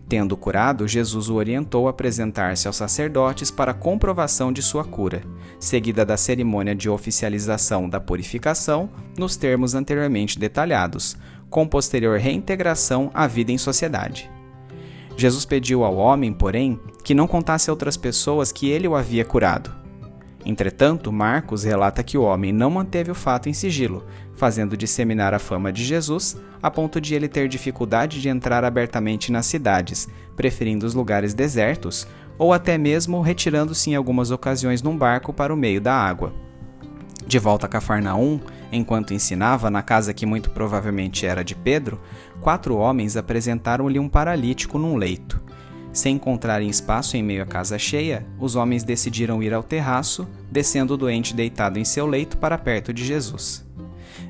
Tendo 0.09 0.37
curado, 0.37 0.87
Jesus 0.87 1.31
o 1.31 1.35
orientou 1.35 1.87
a 1.87 1.91
apresentar-se 1.91 2.67
aos 2.67 2.77
sacerdotes 2.77 3.51
para 3.51 3.73
comprovação 3.73 4.53
de 4.53 4.63
sua 4.63 4.85
cura, 4.85 5.23
seguida 5.59 6.05
da 6.05 6.17
cerimônia 6.17 6.75
de 6.75 6.91
oficialização 6.91 7.89
da 7.89 7.99
purificação, 7.99 8.91
nos 9.19 9.37
termos 9.37 9.75
anteriormente 9.75 10.39
detalhados, 10.39 11.17
com 11.49 11.67
posterior 11.67 12.19
reintegração 12.19 13.11
à 13.15 13.27
vida 13.27 13.51
em 13.51 13.59
sociedade. 13.59 14.31
Jesus 15.17 15.45
pediu 15.45 15.85
ao 15.85 15.97
homem, 15.97 16.33
porém, 16.33 16.79
que 17.03 17.15
não 17.15 17.27
contasse 17.27 17.71
a 17.71 17.73
outras 17.73 17.97
pessoas 17.97 18.53
que 18.53 18.69
ele 18.69 18.89
o 18.89 18.97
havia 18.97 19.25
curado. 19.25 19.84
Entretanto, 20.45 21.11
Marcos 21.11 21.65
relata 21.65 22.03
que 22.03 22.19
o 22.19 22.23
homem 22.23 22.53
não 22.53 22.71
manteve 22.71 23.11
o 23.11 23.15
fato 23.15 23.49
em 23.49 23.55
sigilo, 23.55 24.05
fazendo 24.35 24.77
disseminar 24.77 25.33
a 25.33 25.39
fama 25.39 25.73
de 25.73 25.83
Jesus, 25.83 26.37
a 26.63 26.71
ponto 26.71 27.01
de 27.01 27.15
ele 27.15 27.29
ter 27.29 27.49
dificuldade 27.49 28.21
de 28.21 28.29
entrar 28.29 28.63
abertamente 28.63 29.33
nas 29.33 29.47
cidades, 29.47 30.07
preferindo 30.37 30.85
os 30.85 30.93
lugares 30.93 31.33
desertos, 31.33 32.07
ou 32.37 32.53
até 32.53 32.77
mesmo 32.77 33.23
retirando-se 33.23 33.91
em 33.91 33.95
algumas 33.95 34.31
ocasiões 34.31 34.83
num 34.83 34.97
barco 34.97 35.33
para 35.33 35.55
o 35.55 35.57
meio 35.57 35.81
da 35.81 35.95
água. 35.95 36.35
De 37.27 37.39
volta 37.39 37.65
a 37.65 37.69
Cafarnaum, 37.69 38.39
enquanto 38.71 39.15
ensinava 39.15 39.71
na 39.71 39.83
casa 39.83 40.13
que 40.13 40.27
muito 40.27 40.51
provavelmente 40.51 41.25
era 41.25 41.43
de 41.43 41.55
Pedro, 41.55 41.99
quatro 42.41 42.77
homens 42.77 43.17
apresentaram-lhe 43.17 43.99
um 43.99 44.11
paralítico 44.11 44.79
num 44.79 44.97
leito. 44.97 45.43
Sem 45.95 46.17
encontrarem 46.17 46.69
espaço 46.69 47.17
em 47.17 47.23
meio 47.23 47.43
à 47.43 47.47
casa 47.47 47.79
cheia, 47.79 48.27
os 48.39 48.57
homens 48.57 48.85
decidiram 48.85 49.43
ir 49.43 49.55
ao 49.55 49.63
terraço, 49.63 50.29
descendo 50.51 50.93
o 50.93 50.97
doente 50.99 51.35
deitado 51.35 51.79
em 51.79 51.85
seu 51.87 52.05
leito 52.05 52.37
para 52.37 52.59
perto 52.59 52.93
de 52.93 53.03
Jesus. 53.03 53.65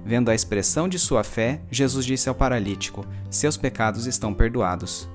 Vendo 0.04 0.30
a 0.30 0.34
expressão 0.34 0.88
de 0.88 0.98
sua 0.98 1.24
fé, 1.24 1.60
Jesus 1.70 2.06
disse 2.06 2.28
ao 2.28 2.36
paralítico: 2.36 3.04
Seus 3.28 3.56
pecados 3.56 4.06
estão 4.06 4.32
perdoados. 4.32 5.08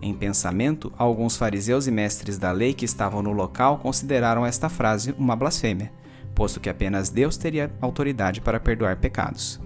Em 0.00 0.14
pensamento, 0.14 0.92
alguns 0.96 1.36
fariseus 1.36 1.88
e 1.88 1.90
mestres 1.90 2.38
da 2.38 2.52
lei 2.52 2.72
que 2.72 2.84
estavam 2.84 3.22
no 3.22 3.32
local 3.32 3.78
consideraram 3.78 4.46
esta 4.46 4.68
frase 4.68 5.12
uma 5.18 5.34
blasfêmia 5.34 5.90
posto 6.36 6.60
que 6.60 6.68
apenas 6.68 7.08
Deus 7.08 7.38
teria 7.38 7.72
autoridade 7.80 8.42
para 8.42 8.60
perdoar 8.60 8.96
pecados. 8.98 9.58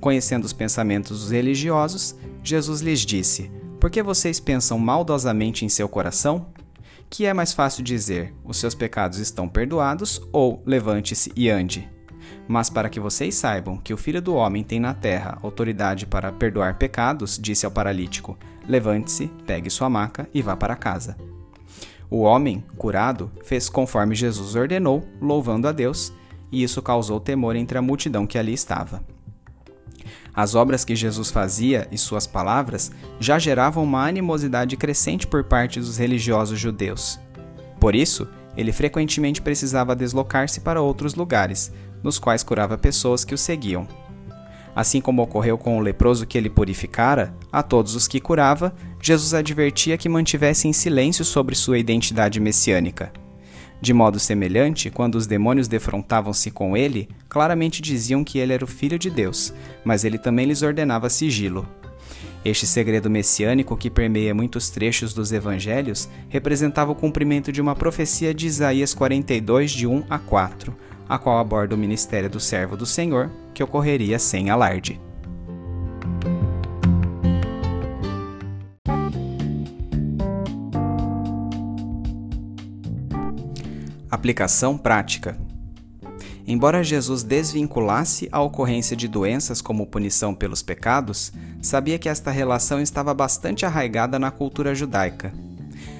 Conhecendo 0.00 0.44
os 0.44 0.52
pensamentos 0.52 1.20
dos 1.20 1.30
religiosos, 1.30 2.16
Jesus 2.42 2.80
lhes 2.80 3.00
disse: 3.00 3.50
Por 3.84 3.90
que 3.90 4.02
vocês 4.02 4.40
pensam 4.40 4.78
maldosamente 4.78 5.62
em 5.62 5.68
seu 5.68 5.86
coração? 5.86 6.46
Que 7.10 7.26
é 7.26 7.34
mais 7.34 7.52
fácil 7.52 7.84
dizer: 7.84 8.32
Os 8.42 8.56
seus 8.56 8.74
pecados 8.74 9.18
estão 9.18 9.46
perdoados, 9.46 10.22
ou 10.32 10.62
levante-se 10.64 11.30
e 11.36 11.50
ande. 11.50 11.86
Mas 12.48 12.70
para 12.70 12.88
que 12.88 12.98
vocês 12.98 13.34
saibam 13.34 13.76
que 13.76 13.92
o 13.92 13.98
Filho 13.98 14.22
do 14.22 14.34
Homem 14.34 14.64
tem 14.64 14.80
na 14.80 14.94
terra 14.94 15.38
autoridade 15.42 16.06
para 16.06 16.32
perdoar 16.32 16.78
pecados, 16.78 17.38
disse 17.38 17.66
ao 17.66 17.72
paralítico: 17.72 18.38
Levante-se, 18.66 19.30
pegue 19.46 19.68
sua 19.68 19.90
maca 19.90 20.26
e 20.32 20.40
vá 20.40 20.56
para 20.56 20.76
casa. 20.76 21.14
O 22.08 22.20
homem, 22.20 22.64
curado, 22.78 23.30
fez 23.44 23.68
conforme 23.68 24.14
Jesus 24.14 24.54
ordenou, 24.54 25.06
louvando 25.20 25.68
a 25.68 25.72
Deus, 25.72 26.10
e 26.50 26.62
isso 26.62 26.80
causou 26.80 27.20
temor 27.20 27.54
entre 27.54 27.76
a 27.76 27.82
multidão 27.82 28.26
que 28.26 28.38
ali 28.38 28.54
estava. 28.54 29.04
As 30.34 30.54
obras 30.54 30.84
que 30.84 30.96
Jesus 30.96 31.30
fazia 31.30 31.86
e 31.92 31.96
suas 31.96 32.26
palavras 32.26 32.90
já 33.20 33.38
geravam 33.38 33.84
uma 33.84 34.06
animosidade 34.06 34.76
crescente 34.76 35.26
por 35.26 35.44
parte 35.44 35.78
dos 35.78 35.96
religiosos 35.96 36.58
judeus. 36.58 37.20
Por 37.78 37.94
isso, 37.94 38.26
ele 38.56 38.72
frequentemente 38.72 39.40
precisava 39.40 39.94
deslocar-se 39.94 40.60
para 40.60 40.82
outros 40.82 41.14
lugares, 41.14 41.72
nos 42.02 42.18
quais 42.18 42.42
curava 42.42 42.76
pessoas 42.76 43.24
que 43.24 43.34
o 43.34 43.38
seguiam. 43.38 43.86
Assim 44.74 45.00
como 45.00 45.22
ocorreu 45.22 45.56
com 45.56 45.78
o 45.78 45.80
leproso 45.80 46.26
que 46.26 46.36
ele 46.36 46.50
purificara, 46.50 47.32
a 47.52 47.62
todos 47.62 47.94
os 47.94 48.08
que 48.08 48.20
curava, 48.20 48.74
Jesus 49.00 49.32
advertia 49.32 49.96
que 49.96 50.08
mantivessem 50.08 50.72
silêncio 50.72 51.24
sobre 51.24 51.54
sua 51.54 51.78
identidade 51.78 52.40
messiânica. 52.40 53.12
De 53.84 53.92
modo 53.92 54.18
semelhante, 54.18 54.88
quando 54.88 55.16
os 55.16 55.26
demônios 55.26 55.68
defrontavam-se 55.68 56.50
com 56.50 56.74
ele, 56.74 57.06
claramente 57.28 57.82
diziam 57.82 58.24
que 58.24 58.38
ele 58.38 58.54
era 58.54 58.64
o 58.64 58.66
Filho 58.66 58.98
de 58.98 59.10
Deus, 59.10 59.52
mas 59.84 60.06
ele 60.06 60.16
também 60.16 60.46
lhes 60.46 60.62
ordenava 60.62 61.10
sigilo. 61.10 61.68
Este 62.42 62.66
segredo 62.66 63.10
messiânico, 63.10 63.76
que 63.76 63.90
permeia 63.90 64.34
muitos 64.34 64.70
trechos 64.70 65.12
dos 65.12 65.32
evangelhos, 65.32 66.08
representava 66.30 66.92
o 66.92 66.94
cumprimento 66.94 67.52
de 67.52 67.60
uma 67.60 67.76
profecia 67.76 68.32
de 68.32 68.46
Isaías 68.46 68.94
42, 68.94 69.72
de 69.72 69.86
1 69.86 70.04
a 70.08 70.18
4, 70.18 70.74
a 71.06 71.18
qual 71.18 71.38
aborda 71.38 71.74
o 71.74 71.78
ministério 71.78 72.30
do 72.30 72.40
servo 72.40 72.78
do 72.78 72.86
Senhor, 72.86 73.30
que 73.52 73.62
ocorreria 73.62 74.18
sem 74.18 74.48
alarde. 74.48 74.98
Aplicação 84.14 84.78
prática. 84.78 85.36
Embora 86.46 86.84
Jesus 86.84 87.24
desvinculasse 87.24 88.28
a 88.30 88.40
ocorrência 88.40 88.96
de 88.96 89.08
doenças 89.08 89.60
como 89.60 89.88
punição 89.88 90.32
pelos 90.32 90.62
pecados, 90.62 91.32
sabia 91.60 91.98
que 91.98 92.08
esta 92.08 92.30
relação 92.30 92.80
estava 92.80 93.12
bastante 93.12 93.66
arraigada 93.66 94.16
na 94.16 94.30
cultura 94.30 94.72
judaica. 94.72 95.34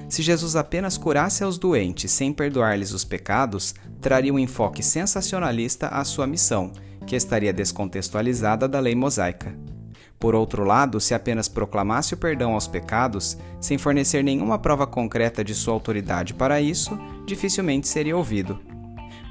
Se 0.09 0.23
Jesus 0.23 0.55
apenas 0.55 0.97
curasse 0.97 1.43
aos 1.43 1.59
doentes 1.59 2.13
sem 2.13 2.33
perdoar-lhes 2.33 2.93
os 2.93 3.05
pecados, 3.05 3.75
traria 4.01 4.33
um 4.33 4.39
enfoque 4.39 4.81
sensacionalista 4.81 5.89
à 5.89 6.05
sua 6.05 6.25
missão, 6.25 6.71
que 7.05 7.17
estaria 7.17 7.53
descontextualizada 7.53 8.69
da 8.69 8.79
lei 8.79 8.95
mosaica. 8.95 9.53
Por 10.21 10.37
outro 10.37 10.63
lado, 10.63 11.01
se 11.01 11.15
apenas 11.15 11.49
proclamasse 11.49 12.15
o 12.15 12.17
perdão 12.17 12.55
aos 12.55 12.69
pecados, 12.69 13.37
sem 13.61 13.77
fornecer 13.77 14.23
nenhuma 14.23 14.57
prova 14.57 14.87
concreta 14.87 15.43
de 15.43 15.53
sua 15.53 15.75
autoridade 15.75 16.33
para 16.33 16.61
isso, 16.61 16.97
dificilmente 17.27 17.89
seria 17.89 18.17
ouvido. 18.17 18.59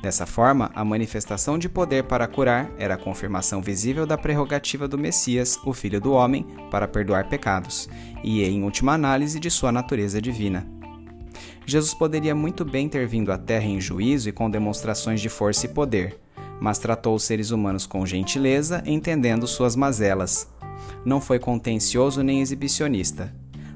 Dessa 0.02 0.26
forma, 0.26 0.70
a 0.76 0.84
manifestação 0.84 1.58
de 1.58 1.70
poder 1.70 2.04
para 2.04 2.28
curar 2.28 2.70
era 2.78 2.96
a 2.96 2.98
confirmação 2.98 3.62
visível 3.62 4.06
da 4.06 4.18
prerrogativa 4.18 4.86
do 4.86 4.98
Messias, 4.98 5.58
o 5.66 5.72
Filho 5.72 6.02
do 6.02 6.12
Homem, 6.12 6.46
para 6.70 6.90
perdoar 6.90 7.30
pecados, 7.30 7.88
e, 8.22 8.44
em 8.44 8.64
última 8.64 8.94
análise, 8.94 9.40
de 9.40 9.50
sua 9.50 9.72
natureza 9.72 10.22
divina. 10.22 10.68
Jesus 11.66 11.94
poderia 11.94 12.36
muito 12.36 12.66
bem 12.66 12.90
ter 12.90 13.08
vindo 13.08 13.32
à 13.32 13.38
Terra 13.38 13.64
em 13.64 13.80
juízo 13.80 14.28
e 14.28 14.34
com 14.34 14.50
demonstrações 14.50 15.22
de 15.22 15.30
força 15.30 15.68
e 15.68 15.70
poder, 15.70 16.20
mas 16.60 16.78
tratou 16.78 17.16
os 17.16 17.24
seres 17.24 17.52
humanos 17.52 17.86
com 17.86 18.06
gentileza, 18.06 18.84
entendendo 18.86 19.48
suas 19.48 19.74
mazelas. 19.74 20.52
Não 21.06 21.22
foi 21.22 21.40
contencioso 21.40 22.22
nem 22.22 22.42
exibicionista. 22.42 23.34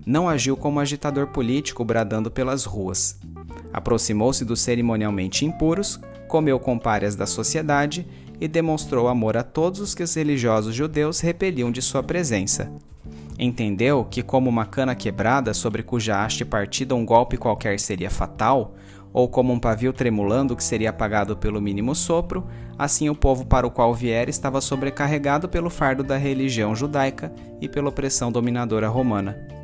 Não 0.07 0.29
agiu 0.29 0.55
como 0.55 0.79
agitador 0.79 1.27
político 1.27 1.83
bradando 1.83 2.31
pelas 2.31 2.63
ruas. 2.63 3.19
Aproximou-se 3.73 4.45
dos 4.45 4.61
cerimonialmente 4.61 5.45
impuros, 5.45 5.99
comeu 6.29 6.57
com 6.57 6.79
párias 6.79 7.13
da 7.13 7.25
sociedade 7.25 8.07
e 8.39 8.47
demonstrou 8.47 9.09
amor 9.09 9.35
a 9.35 9.43
todos 9.43 9.81
os 9.81 9.93
que 9.93 10.01
os 10.01 10.15
religiosos 10.15 10.73
judeus 10.73 11.19
repeliam 11.19 11.69
de 11.69 11.81
sua 11.81 12.01
presença. 12.01 12.71
Entendeu 13.37 14.07
que, 14.09 14.23
como 14.23 14.49
uma 14.49 14.65
cana 14.65 14.95
quebrada 14.95 15.53
sobre 15.53 15.83
cuja 15.83 16.23
haste 16.23 16.45
partida 16.45 16.95
um 16.95 17.05
golpe 17.05 17.35
qualquer 17.35 17.77
seria 17.77 18.09
fatal, 18.09 18.75
ou 19.11 19.27
como 19.27 19.51
um 19.51 19.59
pavio 19.59 19.91
tremulando 19.91 20.55
que 20.55 20.63
seria 20.63 20.91
apagado 20.91 21.35
pelo 21.35 21.59
mínimo 21.59 21.93
sopro, 21.93 22.47
assim 22.79 23.09
o 23.09 23.15
povo 23.15 23.45
para 23.45 23.67
o 23.67 23.71
qual 23.71 23.93
vier 23.93 24.29
estava 24.29 24.61
sobrecarregado 24.61 25.49
pelo 25.49 25.69
fardo 25.69 26.01
da 26.01 26.15
religião 26.15 26.73
judaica 26.73 27.29
e 27.59 27.67
pela 27.67 27.89
opressão 27.89 28.31
dominadora 28.31 28.87
romana. 28.87 29.56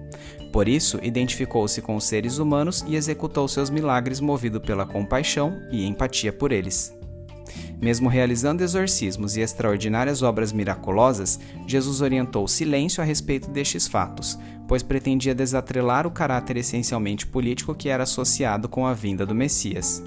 Por 0.53 0.67
isso, 0.67 0.99
identificou-se 1.01 1.81
com 1.81 1.95
os 1.95 2.03
seres 2.03 2.37
humanos 2.37 2.85
e 2.87 2.95
executou 2.95 3.47
seus 3.47 3.71
milagres 3.71 4.19
movido 4.19 4.61
pela 4.61 4.85
compaixão 4.85 5.59
e 5.71 5.83
empatia 5.83 6.31
por 6.31 6.51
eles. 6.51 6.95
Mesmo 7.81 8.07
realizando 8.07 8.63
exorcismos 8.63 9.35
e 9.35 9.41
extraordinárias 9.41 10.21
obras 10.21 10.53
miraculosas, 10.53 11.39
Jesus 11.65 12.01
orientou 12.01 12.43
o 12.43 12.47
silêncio 12.47 13.01
a 13.01 13.05
respeito 13.05 13.49
destes 13.49 13.87
fatos, 13.87 14.37
pois 14.67 14.83
pretendia 14.83 15.33
desatrelar 15.33 16.05
o 16.05 16.11
caráter 16.11 16.57
essencialmente 16.57 17.25
político 17.25 17.73
que 17.73 17.89
era 17.89 18.03
associado 18.03 18.69
com 18.69 18.85
a 18.85 18.93
vinda 18.93 19.25
do 19.25 19.33
Messias. 19.33 20.03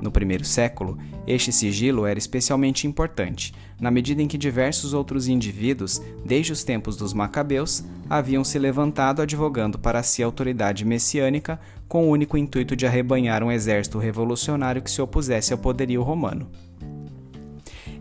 No 0.00 0.10
primeiro 0.10 0.44
século, 0.44 0.98
este 1.26 1.50
sigilo 1.50 2.06
era 2.06 2.18
especialmente 2.18 2.86
importante, 2.86 3.54
na 3.80 3.90
medida 3.90 4.22
em 4.22 4.28
que 4.28 4.38
diversos 4.38 4.92
outros 4.92 5.26
indivíduos, 5.26 6.00
desde 6.24 6.52
os 6.52 6.62
tempos 6.64 6.96
dos 6.96 7.12
Macabeus, 7.12 7.84
haviam 8.08 8.44
se 8.44 8.58
levantado 8.58 9.22
advogando 9.22 9.78
para 9.78 10.02
si 10.02 10.22
a 10.22 10.26
autoridade 10.26 10.84
messiânica 10.84 11.58
com 11.88 12.06
o 12.06 12.10
único 12.10 12.36
intuito 12.36 12.76
de 12.76 12.86
arrebanhar 12.86 13.42
um 13.42 13.50
exército 13.50 13.98
revolucionário 13.98 14.82
que 14.82 14.90
se 14.90 15.00
opusesse 15.00 15.52
ao 15.52 15.58
poderio 15.58 16.02
romano. 16.02 16.48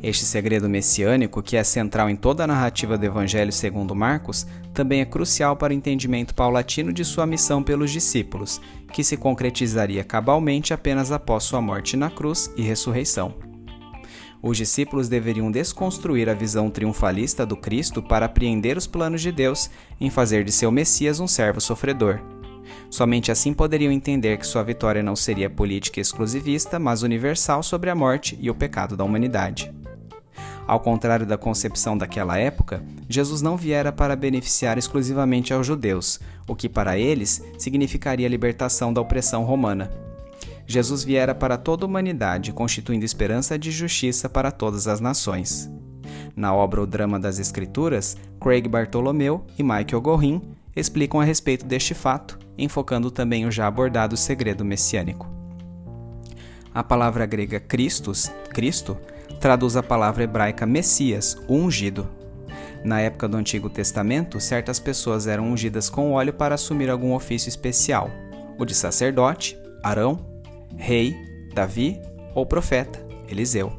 Este 0.08 0.24
segredo 0.24 0.70
messiânico, 0.70 1.42
que 1.42 1.58
é 1.58 1.64
central 1.64 2.12
em 2.12 2.16
toda 2.16 2.44
a 2.44 2.48
narrativa 2.48 2.96
do 2.96 3.04
Evangelho 3.04 3.52
segundo 3.52 3.96
Marcos, 3.96 4.46
também 4.72 5.02
é 5.02 5.06
crucial 5.06 5.56
para 5.56 5.74
o 5.74 5.76
entendimento 5.76 6.36
paulatino 6.36 6.94
de 6.94 7.04
sua 7.04 7.26
missão 7.26 7.64
pelos 7.64 7.90
discípulos, 7.90 8.62
que 8.94 9.04
se 9.04 9.18
concretizaria 9.18 10.04
cabalmente 10.04 10.76
apenas 10.76 11.12
após 11.12 11.46
sua 11.46 11.60
morte 11.60 11.98
na 11.98 12.12
cruz 12.12 12.54
e 12.56 12.62
ressurreição. 12.62 13.34
Os 14.44 14.58
discípulos 14.58 15.10
deveriam 15.10 15.52
desconstruir 15.52 16.30
a 16.30 16.36
visão 16.36 16.70
triunfalista 16.70 17.44
do 17.44 17.58
Cristo 17.58 18.04
para 18.04 18.28
apreender 18.28 18.78
os 18.78 18.86
planos 18.86 19.24
de 19.24 19.32
Deus 19.32 19.72
em 20.00 20.12
fazer 20.12 20.44
de 20.44 20.52
seu 20.52 20.72
Messias 20.72 21.20
um 21.20 21.28
servo 21.28 21.60
sofredor. 21.60 22.20
Somente 22.92 23.32
assim 23.32 23.56
poderiam 23.56 23.92
entender 23.92 24.38
que 24.38 24.46
sua 24.46 24.62
vitória 24.62 25.02
não 25.02 25.16
seria 25.16 25.50
política 25.50 26.00
exclusivista, 26.00 26.78
mas 26.78 27.02
universal 27.02 27.64
sobre 27.64 27.90
a 27.90 27.96
morte 27.96 28.38
e 28.40 28.52
o 28.52 28.56
pecado 28.56 28.96
da 28.96 29.04
humanidade. 29.04 29.74
Ao 30.68 30.80
contrário 30.80 31.26
da 31.26 31.38
concepção 31.38 31.96
daquela 31.98 32.38
época, 32.38 32.84
Jesus 33.08 33.42
não 33.42 33.56
viera 33.56 33.92
para 33.92 34.16
beneficiar 34.16 34.78
exclusivamente 34.78 35.54
aos 35.54 35.68
judeus, 35.68 36.20
o 36.48 36.56
que 36.56 36.68
para 36.68 36.98
eles 36.98 37.44
significaria 37.58 38.28
libertação 38.28 38.92
da 38.92 39.00
opressão 39.00 39.44
romana. 39.44 39.92
Jesus 40.66 41.04
viera 41.04 41.36
para 41.36 41.58
toda 41.58 41.86
a 41.86 41.88
humanidade, 41.88 42.52
constituindo 42.52 43.06
esperança 43.06 43.60
de 43.60 43.70
justiça 43.70 44.28
para 44.28 44.52
todas 44.52 44.88
as 44.88 45.00
nações. 45.00 45.70
Na 46.36 46.54
obra 46.54 46.82
O 46.82 46.88
Drama 46.88 47.20
das 47.20 47.38
Escrituras, 47.38 48.18
Craig 48.42 48.68
Bartolomeu 48.68 49.46
e 49.58 49.64
Michael 49.64 50.02
Gorin 50.02 50.42
explicam 50.76 51.22
a 51.22 51.24
respeito 51.24 51.66
deste 51.66 51.94
fato, 51.94 52.38
enfocando 52.58 53.12
também 53.12 53.46
o 53.46 53.52
já 53.52 53.68
abordado 53.68 54.18
segredo 54.18 54.66
messiânico. 54.66 55.30
A 56.74 56.84
palavra 56.84 57.26
grega 57.26 57.60
Christus, 57.60 58.30
Cristo, 58.50 58.98
traduz 59.46 59.78
a 59.78 59.84
palavra 59.84 60.24
hebraica 60.24 60.66
Messias, 60.66 61.38
o 61.48 61.54
ungido. 61.54 62.10
Na 62.84 63.00
época 63.00 63.28
do 63.28 63.38
Antigo 63.38 63.70
Testamento, 63.70 64.40
certas 64.40 64.80
pessoas 64.80 65.28
eram 65.28 65.52
ungidas 65.52 65.88
com 65.88 66.14
óleo 66.14 66.34
para 66.34 66.56
assumir 66.56 66.90
algum 66.90 67.14
ofício 67.14 67.48
especial: 67.48 68.10
o 68.58 68.66
de 68.66 68.74
sacerdote, 68.74 69.56
Arão, 69.84 70.26
rei, 70.76 71.16
Davi 71.54 72.02
ou 72.34 72.44
profeta, 72.44 73.00
Eliseu. 73.30 73.72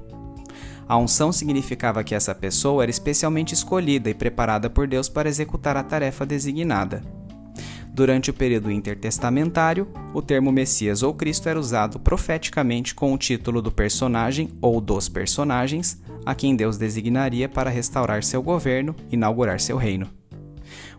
A 0.86 0.96
unção 0.96 1.32
significava 1.32 2.04
que 2.04 2.14
essa 2.14 2.32
pessoa 2.32 2.84
era 2.84 2.90
especialmente 2.90 3.52
escolhida 3.52 4.08
e 4.08 4.14
preparada 4.14 4.70
por 4.70 4.86
Deus 4.86 5.08
para 5.08 5.28
executar 5.28 5.76
a 5.76 5.82
tarefa 5.82 6.24
designada. 6.24 7.02
Durante 7.96 8.28
o 8.28 8.34
período 8.34 8.70
intertestamentário, 8.70 9.88
o 10.12 10.20
termo 10.20 10.52
Messias 10.52 11.02
ou 11.02 11.14
Cristo 11.14 11.48
era 11.48 11.58
usado 11.58 11.98
profeticamente 11.98 12.94
com 12.94 13.10
o 13.14 13.16
título 13.16 13.62
do 13.62 13.72
personagem 13.72 14.50
ou 14.60 14.82
dos 14.82 15.08
personagens 15.08 15.98
a 16.26 16.34
quem 16.34 16.54
Deus 16.54 16.76
designaria 16.76 17.48
para 17.48 17.70
restaurar 17.70 18.22
seu 18.22 18.42
governo 18.42 18.94
e 19.10 19.14
inaugurar 19.14 19.60
seu 19.60 19.78
reino. 19.78 20.10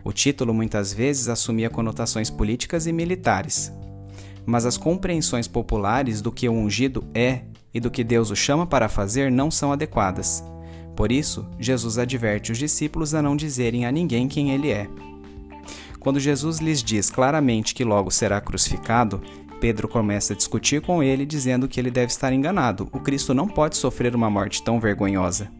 O 0.03 0.11
título 0.11 0.55
muitas 0.55 0.91
vezes 0.91 1.29
assumia 1.29 1.69
conotações 1.69 2.31
políticas 2.31 2.87
e 2.87 2.91
militares, 2.91 3.71
mas 4.43 4.65
as 4.65 4.75
compreensões 4.75 5.47
populares 5.47 6.19
do 6.19 6.31
que 6.31 6.49
o 6.49 6.51
ungido 6.51 7.03
é 7.13 7.41
e 7.71 7.79
do 7.79 7.91
que 7.91 8.03
Deus 8.03 8.31
o 8.31 8.35
chama 8.35 8.65
para 8.65 8.89
fazer 8.89 9.31
não 9.31 9.51
são 9.51 9.71
adequadas. 9.71 10.43
Por 10.95 11.11
isso, 11.11 11.47
Jesus 11.59 11.99
adverte 11.99 12.51
os 12.51 12.57
discípulos 12.57 13.13
a 13.13 13.21
não 13.21 13.37
dizerem 13.37 13.85
a 13.85 13.91
ninguém 13.91 14.27
quem 14.27 14.49
ele 14.49 14.71
é. 14.71 14.89
Quando 15.99 16.19
Jesus 16.19 16.59
lhes 16.59 16.83
diz 16.83 17.09
claramente 17.09 17.73
que 17.75 17.83
logo 17.83 18.11
será 18.11 18.39
crucificado, 18.39 19.21
Pedro 19.59 19.87
começa 19.87 20.33
a 20.33 20.35
discutir 20.35 20.81
com 20.81 21.01
ele, 21.01 21.25
dizendo 21.25 21.67
que 21.67 21.79
ele 21.79 21.89
deve 21.89 22.11
estar 22.11 22.31
enganado. 22.31 22.87
O 22.91 22.99
Cristo 22.99 23.33
não 23.33 23.47
pode 23.47 23.75
sofrer 23.77 24.15
uma 24.15 24.29
morte 24.29 24.61
tão 24.63 24.79
vergonhosa. 24.79 25.51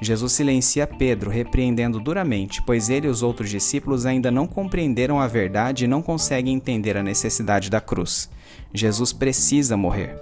Jesus 0.00 0.32
silencia 0.32 0.86
Pedro, 0.86 1.30
repreendendo 1.30 2.00
duramente, 2.00 2.62
pois 2.62 2.88
ele 2.88 3.06
e 3.06 3.10
os 3.10 3.22
outros 3.22 3.50
discípulos 3.50 4.06
ainda 4.06 4.30
não 4.30 4.46
compreenderam 4.46 5.20
a 5.20 5.26
verdade 5.26 5.84
e 5.84 5.88
não 5.88 6.00
conseguem 6.00 6.54
entender 6.54 6.96
a 6.96 7.02
necessidade 7.02 7.68
da 7.68 7.80
cruz. 7.80 8.30
Jesus 8.72 9.12
precisa 9.12 9.76
morrer. 9.76 10.16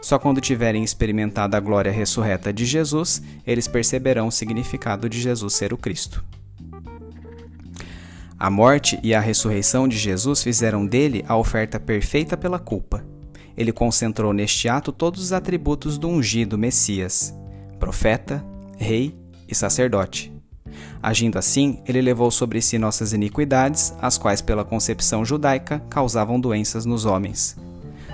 Só 0.00 0.18
quando 0.18 0.40
tiverem 0.40 0.82
experimentado 0.82 1.56
a 1.56 1.60
glória 1.60 1.92
ressurreta 1.92 2.52
de 2.52 2.64
Jesus, 2.64 3.22
eles 3.46 3.68
perceberão 3.68 4.28
o 4.28 4.32
significado 4.32 5.08
de 5.08 5.20
Jesus 5.20 5.52
ser 5.52 5.72
o 5.72 5.78
Cristo. 5.78 6.24
A 8.38 8.50
morte 8.50 8.98
e 9.02 9.14
a 9.14 9.20
ressurreição 9.20 9.88
de 9.88 9.96
Jesus 9.96 10.42
fizeram 10.42 10.86
dele 10.86 11.24
a 11.26 11.34
oferta 11.36 11.80
perfeita 11.80 12.36
pela 12.36 12.58
culpa. 12.58 13.02
Ele 13.56 13.72
concentrou 13.72 14.34
neste 14.34 14.68
ato 14.68 14.92
todos 14.92 15.22
os 15.22 15.32
atributos 15.32 15.96
do 15.96 16.06
ungido 16.06 16.58
Messias: 16.58 17.34
profeta, 17.80 18.44
rei 18.76 19.16
e 19.48 19.54
sacerdote. 19.54 20.30
Agindo 21.02 21.38
assim, 21.38 21.80
ele 21.86 22.02
levou 22.02 22.30
sobre 22.30 22.60
si 22.60 22.76
nossas 22.76 23.14
iniquidades, 23.14 23.94
as 24.02 24.18
quais, 24.18 24.42
pela 24.42 24.64
concepção 24.64 25.24
judaica, 25.24 25.82
causavam 25.88 26.38
doenças 26.38 26.84
nos 26.84 27.06
homens. 27.06 27.56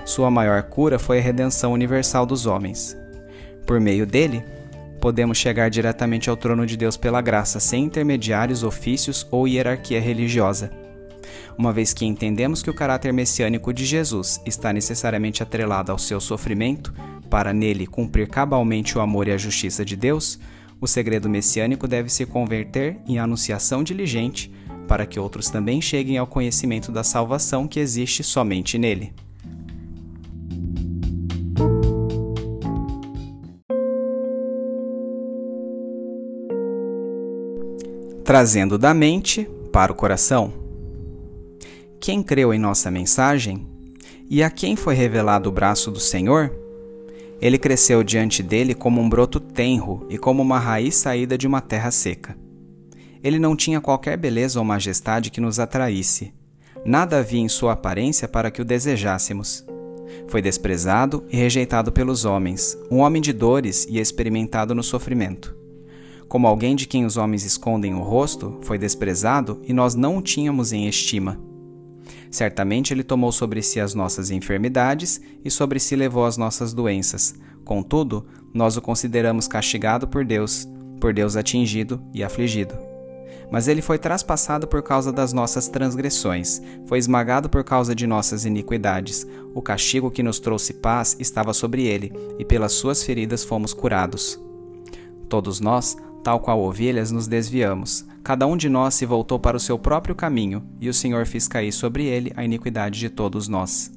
Sua 0.05 0.31
maior 0.31 0.63
cura 0.63 0.97
foi 0.97 1.19
a 1.19 1.21
redenção 1.21 1.73
universal 1.73 2.25
dos 2.25 2.45
homens. 2.45 2.95
Por 3.65 3.81
meio 3.81 4.05
dele, 4.05 4.43
podemos 5.03 5.37
chegar 5.37 5.69
diretamente 5.69 6.29
ao 6.29 6.37
trono 6.37 6.65
de 6.65 6.77
Deus 6.77 6.95
pela 6.95 7.19
graça, 7.19 7.59
sem 7.59 7.83
intermediários, 7.83 8.63
ofícios 8.63 9.27
ou 9.29 9.45
hierarquia 9.45 9.99
religiosa. 9.99 10.71
Uma 11.57 11.73
vez 11.73 11.93
que 11.93 12.05
entendemos 12.05 12.63
que 12.63 12.69
o 12.69 12.73
caráter 12.73 13.11
messiânico 13.11 13.73
de 13.73 13.83
Jesus 13.83 14.39
está 14.45 14.71
necessariamente 14.71 15.43
atrelado 15.43 15.91
ao 15.91 15.99
seu 15.99 16.21
sofrimento, 16.21 16.93
para 17.29 17.51
nele 17.51 17.85
cumprir 17.85 18.29
cabalmente 18.29 18.97
o 18.97 19.01
amor 19.01 19.27
e 19.27 19.33
a 19.33 19.37
justiça 19.37 19.83
de 19.83 19.97
Deus, 19.97 20.39
o 20.79 20.87
segredo 20.87 21.29
messiânico 21.29 21.85
deve 21.85 22.07
se 22.07 22.25
converter 22.25 22.97
em 23.05 23.19
anunciação 23.19 23.83
diligente 23.83 24.49
para 24.87 25.05
que 25.05 25.19
outros 25.19 25.49
também 25.49 25.81
cheguem 25.81 26.17
ao 26.17 26.27
conhecimento 26.27 26.93
da 26.93 27.03
salvação 27.03 27.67
que 27.67 27.81
existe 27.81 28.23
somente 28.23 28.77
nele. 28.77 29.13
Trazendo 38.23 38.77
da 38.77 38.93
mente 38.93 39.49
para 39.71 39.91
o 39.91 39.95
coração. 39.95 40.53
Quem 41.99 42.23
creu 42.23 42.53
em 42.53 42.59
nossa 42.59 42.89
mensagem 42.89 43.67
e 44.29 44.41
a 44.41 44.49
quem 44.49 44.75
foi 44.75 44.95
revelado 44.95 45.49
o 45.49 45.51
braço 45.51 45.91
do 45.91 45.99
Senhor? 45.99 46.53
Ele 47.41 47.57
cresceu 47.57 48.03
diante 48.03 48.41
dele 48.41 48.73
como 48.73 49.01
um 49.01 49.09
broto 49.09 49.39
tenro 49.39 50.05
e 50.09 50.17
como 50.17 50.41
uma 50.41 50.57
raiz 50.57 50.95
saída 50.95 51.37
de 51.37 51.45
uma 51.45 51.59
terra 51.59 51.91
seca. 51.91 52.37
Ele 53.21 53.37
não 53.37 53.55
tinha 53.55 53.81
qualquer 53.81 54.17
beleza 54.17 54.59
ou 54.59 54.65
majestade 54.65 55.29
que 55.29 55.41
nos 55.41 55.59
atraísse. 55.59 56.33
Nada 56.85 57.19
havia 57.19 57.41
em 57.41 57.49
sua 57.49 57.73
aparência 57.73 58.27
para 58.27 58.49
que 58.49 58.61
o 58.61 58.65
desejássemos. 58.65 59.65
Foi 60.27 60.41
desprezado 60.41 61.25
e 61.29 61.35
rejeitado 61.35 61.91
pelos 61.91 62.23
homens, 62.23 62.77
um 62.89 62.99
homem 62.99 63.21
de 63.21 63.33
dores 63.33 63.85
e 63.89 63.99
experimentado 63.99 64.73
no 64.73 64.83
sofrimento. 64.83 65.62
Como 66.33 66.47
alguém 66.47 66.75
de 66.75 66.87
quem 66.87 67.05
os 67.05 67.15
homens 67.15 67.45
escondem 67.45 67.93
o 67.93 68.01
rosto, 68.01 68.57
foi 68.63 68.79
desprezado 68.79 69.61
e 69.65 69.71
nós 69.71 69.93
não 69.93 70.17
o 70.17 70.21
tínhamos 70.21 70.73
em 70.73 70.87
estima. 70.87 71.39
Certamente 72.31 72.91
ele 72.91 73.03
tomou 73.03 73.31
sobre 73.31 73.61
si 73.61 73.79
as 73.79 73.93
nossas 73.93 74.31
enfermidades 74.31 75.21
e 75.45 75.51
sobre 75.51 75.79
si 75.79 75.95
levou 75.95 76.25
as 76.25 76.35
nossas 76.35 76.73
doenças. 76.73 77.35
Contudo, 77.63 78.25
nós 78.51 78.75
o 78.75 78.81
consideramos 78.81 79.47
castigado 79.47 80.07
por 80.07 80.25
Deus, 80.25 80.67
por 80.99 81.13
Deus 81.13 81.35
atingido 81.35 82.01
e 82.11 82.23
afligido. 82.23 82.73
Mas 83.51 83.67
ele 83.67 83.83
foi 83.83 83.99
traspassado 83.99 84.67
por 84.67 84.81
causa 84.81 85.11
das 85.11 85.33
nossas 85.33 85.67
transgressões, 85.67 86.59
foi 86.87 86.97
esmagado 86.97 87.47
por 87.47 87.63
causa 87.63 87.93
de 87.93 88.07
nossas 88.07 88.43
iniquidades. 88.43 89.23
O 89.53 89.61
castigo 89.61 90.09
que 90.09 90.23
nos 90.23 90.39
trouxe 90.39 90.73
paz 90.73 91.15
estava 91.19 91.53
sobre 91.53 91.83
ele, 91.83 92.11
e 92.39 92.43
pelas 92.43 92.71
suas 92.71 93.03
feridas 93.03 93.43
fomos 93.43 93.71
curados. 93.71 94.41
Todos 95.29 95.59
nós 95.59 95.95
Tal 96.23 96.39
qual 96.39 96.61
ovelhas 96.61 97.11
nos 97.11 97.27
desviamos. 97.27 98.07
Cada 98.23 98.47
um 98.47 98.55
de 98.55 98.69
nós 98.69 98.93
se 98.93 99.05
voltou 99.05 99.37
para 99.37 99.57
o 99.57 99.59
seu 99.59 99.77
próprio 99.77 100.15
caminho, 100.15 100.63
e 100.79 100.87
o 100.87 100.93
Senhor 100.93 101.25
fez 101.25 101.49
cair 101.49 101.73
sobre 101.73 102.05
ele 102.05 102.31
a 102.37 102.45
iniquidade 102.45 102.97
de 102.97 103.09
todos 103.09 103.49
nós. 103.49 103.91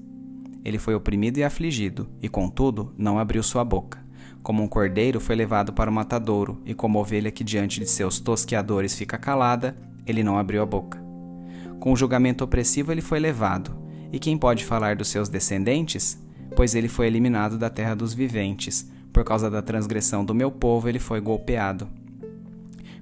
Ele 0.65 0.77
foi 0.77 0.97
oprimido 0.97 1.39
e 1.39 1.45
afligido, 1.45 2.09
e 2.21 2.29
contudo 2.29 2.93
não 2.99 3.21
abriu 3.21 3.45
sua 3.45 3.65
boca. 3.65 4.05
Como 4.43 4.61
um 4.61 4.67
cordeiro 4.67 5.21
foi 5.21 5.37
levado 5.37 5.73
para 5.73 5.89
o 5.89 5.93
matadouro, 5.93 6.61
e 6.67 6.75
como 6.75 6.99
ovelha 6.99 7.31
que 7.31 7.45
diante 7.45 7.79
de 7.79 7.89
seus 7.89 8.19
tosqueadores 8.19 8.97
fica 8.97 9.17
calada, 9.17 9.77
ele 10.05 10.25
não 10.25 10.37
abriu 10.37 10.63
a 10.63 10.67
boca. 10.67 11.01
Com 11.79 11.93
o 11.93 11.97
julgamento 11.97 12.43
opressivo 12.43 12.91
ele 12.91 13.03
foi 13.03 13.21
levado. 13.21 13.77
E 14.13 14.19
quem 14.19 14.37
pode 14.37 14.65
falar 14.65 14.97
dos 14.97 15.07
seus 15.07 15.29
descendentes? 15.29 16.21
Pois 16.57 16.75
ele 16.75 16.89
foi 16.89 17.07
eliminado 17.07 17.57
da 17.57 17.71
terra 17.71 17.95
dos 17.95 18.13
viventes. 18.13 18.91
Por 19.13 19.23
causa 19.23 19.49
da 19.49 19.63
transgressão 19.63 20.25
do 20.25 20.35
meu 20.35 20.51
povo 20.51 20.89
ele 20.89 20.99
foi 20.99 21.21
golpeado 21.21 21.89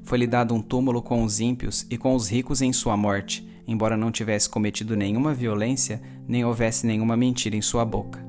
foi-lhe 0.04 0.26
dado 0.26 0.54
um 0.54 0.62
túmulo 0.62 1.02
com 1.02 1.24
os 1.24 1.40
ímpios 1.40 1.86
e 1.90 1.96
com 1.96 2.14
os 2.14 2.30
ricos 2.30 2.62
em 2.62 2.72
sua 2.72 2.96
morte, 2.96 3.46
embora 3.66 3.96
não 3.96 4.12
tivesse 4.12 4.48
cometido 4.48 4.94
nenhuma 4.94 5.34
violência, 5.34 6.00
nem 6.28 6.44
houvesse 6.44 6.86
nenhuma 6.86 7.16
mentira 7.16 7.56
em 7.56 7.62
sua 7.62 7.84
boca. 7.84 8.24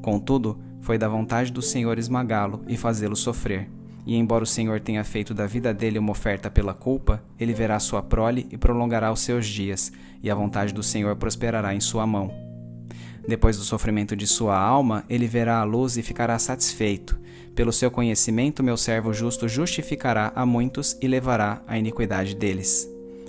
Contudo, 0.00 0.58
foi 0.80 0.96
da 0.96 1.08
vontade 1.08 1.50
do 1.50 1.60
Senhor 1.60 1.98
esmagá-lo 1.98 2.62
e 2.68 2.76
fazê-lo 2.76 3.16
sofrer. 3.16 3.68
E 4.06 4.16
embora 4.16 4.44
o 4.44 4.46
Senhor 4.46 4.80
tenha 4.80 5.02
feito 5.02 5.32
da 5.32 5.46
vida 5.46 5.72
dele 5.72 5.98
uma 5.98 6.12
oferta 6.12 6.50
pela 6.50 6.74
culpa, 6.74 7.22
ele 7.40 7.54
verá 7.54 7.80
sua 7.80 8.02
prole 8.02 8.46
e 8.50 8.58
prolongará 8.58 9.10
os 9.10 9.20
seus 9.20 9.46
dias, 9.46 9.90
e 10.22 10.30
a 10.30 10.34
vontade 10.34 10.74
do 10.74 10.82
Senhor 10.82 11.16
prosperará 11.16 11.74
em 11.74 11.80
sua 11.80 12.06
mão. 12.06 12.53
Depois 13.26 13.56
do 13.56 13.64
sofrimento 13.64 14.14
de 14.14 14.26
sua 14.26 14.58
alma, 14.58 15.04
ele 15.08 15.26
verá 15.26 15.58
a 15.58 15.64
luz 15.64 15.96
e 15.96 16.02
ficará 16.02 16.38
satisfeito. 16.38 17.18
Pelo 17.54 17.72
seu 17.72 17.90
conhecimento, 17.90 18.62
meu 18.62 18.76
servo 18.76 19.12
justo 19.14 19.48
justificará 19.48 20.32
a 20.34 20.44
muitos 20.44 20.96
e 21.00 21.08
levará 21.08 21.62
a 21.66 21.78
iniquidade 21.78 22.34
deles. 22.34 22.88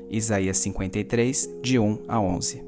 Isaías 0.09 0.57
53, 0.57 1.49
de 1.61 1.79
1 1.79 2.03
a 2.07 2.19
11. 2.19 2.63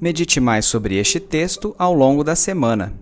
Medite 0.00 0.38
mais 0.38 0.66
sobre 0.66 0.96
este 0.96 1.18
texto 1.18 1.74
ao 1.78 1.94
longo 1.94 2.22
da 2.22 2.36
semana. 2.36 2.92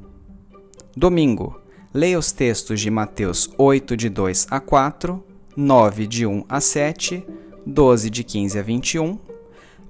Domingo. 0.97 1.61
Leia 1.92 2.18
os 2.18 2.31
textos 2.31 2.81
de 2.81 2.90
Mateus 2.90 3.51
8, 3.59 3.97
de 3.97 4.09
2 4.09 4.47
a 4.51 4.61
4, 4.61 5.32
9, 5.57 6.07
de 6.07 6.27
1 6.27 6.45
a 6.49 6.61
7, 6.61 7.27
12, 7.67 8.11
de 8.11 8.25
15 8.25 8.59
a 8.59 8.62
21, 8.62 9.19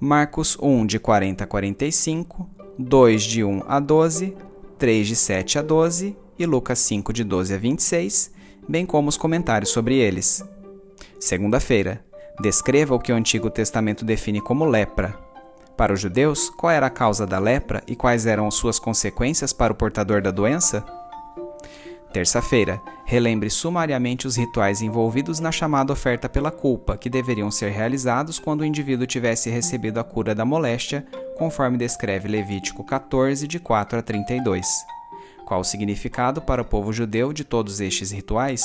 Marcos 0.00 0.58
1, 0.60 0.86
de 0.86 0.98
40 0.98 1.44
a 1.44 1.46
45, 1.46 2.50
2, 2.78 3.22
de 3.22 3.44
1 3.44 3.62
a 3.68 3.78
12, 3.78 4.36
3, 4.76 5.06
de 5.06 5.14
7 5.14 5.58
a 5.60 5.62
12 5.62 6.16
e 6.36 6.46
Lucas 6.46 6.80
5, 6.80 7.12
de 7.12 7.22
12 7.22 7.54
a 7.54 7.58
26, 7.58 8.32
bem 8.68 8.84
como 8.84 9.08
os 9.08 9.16
comentários 9.16 9.70
sobre 9.70 9.96
eles. 9.96 10.44
Segunda-feira. 11.20 12.04
Descreva 12.40 12.94
o 12.94 12.98
que 12.98 13.12
o 13.12 13.14
Antigo 13.14 13.48
Testamento 13.48 14.04
define 14.04 14.40
como 14.40 14.64
lepra. 14.64 15.16
Para 15.76 15.92
os 15.92 16.00
judeus, 16.00 16.50
qual 16.50 16.72
era 16.72 16.86
a 16.86 16.90
causa 16.90 17.24
da 17.24 17.38
lepra 17.38 17.82
e 17.86 17.94
quais 17.94 18.26
eram 18.26 18.50
suas 18.50 18.80
consequências 18.80 19.52
para 19.52 19.72
o 19.72 19.76
portador 19.76 20.20
da 20.20 20.32
doença? 20.32 20.84
Terça-feira, 22.12 22.78
relembre 23.06 23.48
sumariamente 23.48 24.26
os 24.26 24.36
rituais 24.36 24.82
envolvidos 24.82 25.40
na 25.40 25.50
chamada 25.50 25.94
oferta 25.94 26.28
pela 26.28 26.50
culpa, 26.50 26.98
que 26.98 27.08
deveriam 27.08 27.50
ser 27.50 27.70
realizados 27.70 28.38
quando 28.38 28.60
o 28.60 28.64
indivíduo 28.66 29.06
tivesse 29.06 29.48
recebido 29.48 29.98
a 29.98 30.04
cura 30.04 30.34
da 30.34 30.44
moléstia, 30.44 31.06
conforme 31.38 31.78
descreve 31.78 32.28
Levítico 32.28 32.84
14, 32.84 33.48
de 33.48 33.58
4 33.58 33.98
a 33.98 34.02
32. 34.02 34.66
Qual 35.46 35.60
o 35.60 35.64
significado 35.64 36.42
para 36.42 36.60
o 36.60 36.66
povo 36.66 36.92
judeu 36.92 37.32
de 37.32 37.44
todos 37.44 37.80
estes 37.80 38.10
rituais? 38.10 38.62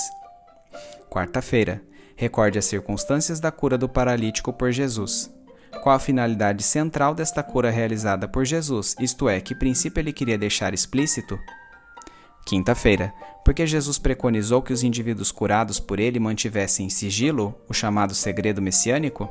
Quarta-feira, 1.10 1.82
recorde 2.18 2.60
as 2.60 2.66
circunstâncias 2.66 3.40
da 3.40 3.50
cura 3.50 3.78
do 3.78 3.88
paralítico 3.88 4.52
por 4.52 4.74
Jesus. 4.74 5.34
Qual 5.82 5.96
a 5.96 6.00
finalidade 6.00 6.64
central 6.64 7.16
desta 7.16 7.42
cura 7.42 7.70
realizada 7.70 8.28
por 8.28 8.46
Jesus, 8.46 8.94
isto 9.00 9.30
é, 9.30 9.40
que 9.40 9.56
princípio 9.56 10.02
ele 10.02 10.12
queria 10.12 10.38
deixar 10.38 10.74
explícito? 10.74 11.40
Quinta-feira, 12.48 13.14
porque 13.44 13.68
Jesus 13.68 14.00
preconizou 14.00 14.62
que 14.62 14.72
os 14.72 14.82
indivíduos 14.82 15.34
curados 15.34 15.82
por 15.82 16.00
ele 16.00 16.18
mantivessem 16.18 16.86
em 16.86 16.90
sigilo 16.90 17.54
o 17.68 17.74
chamado 17.74 18.16
segredo 18.16 18.62
messiânico? 18.62 19.30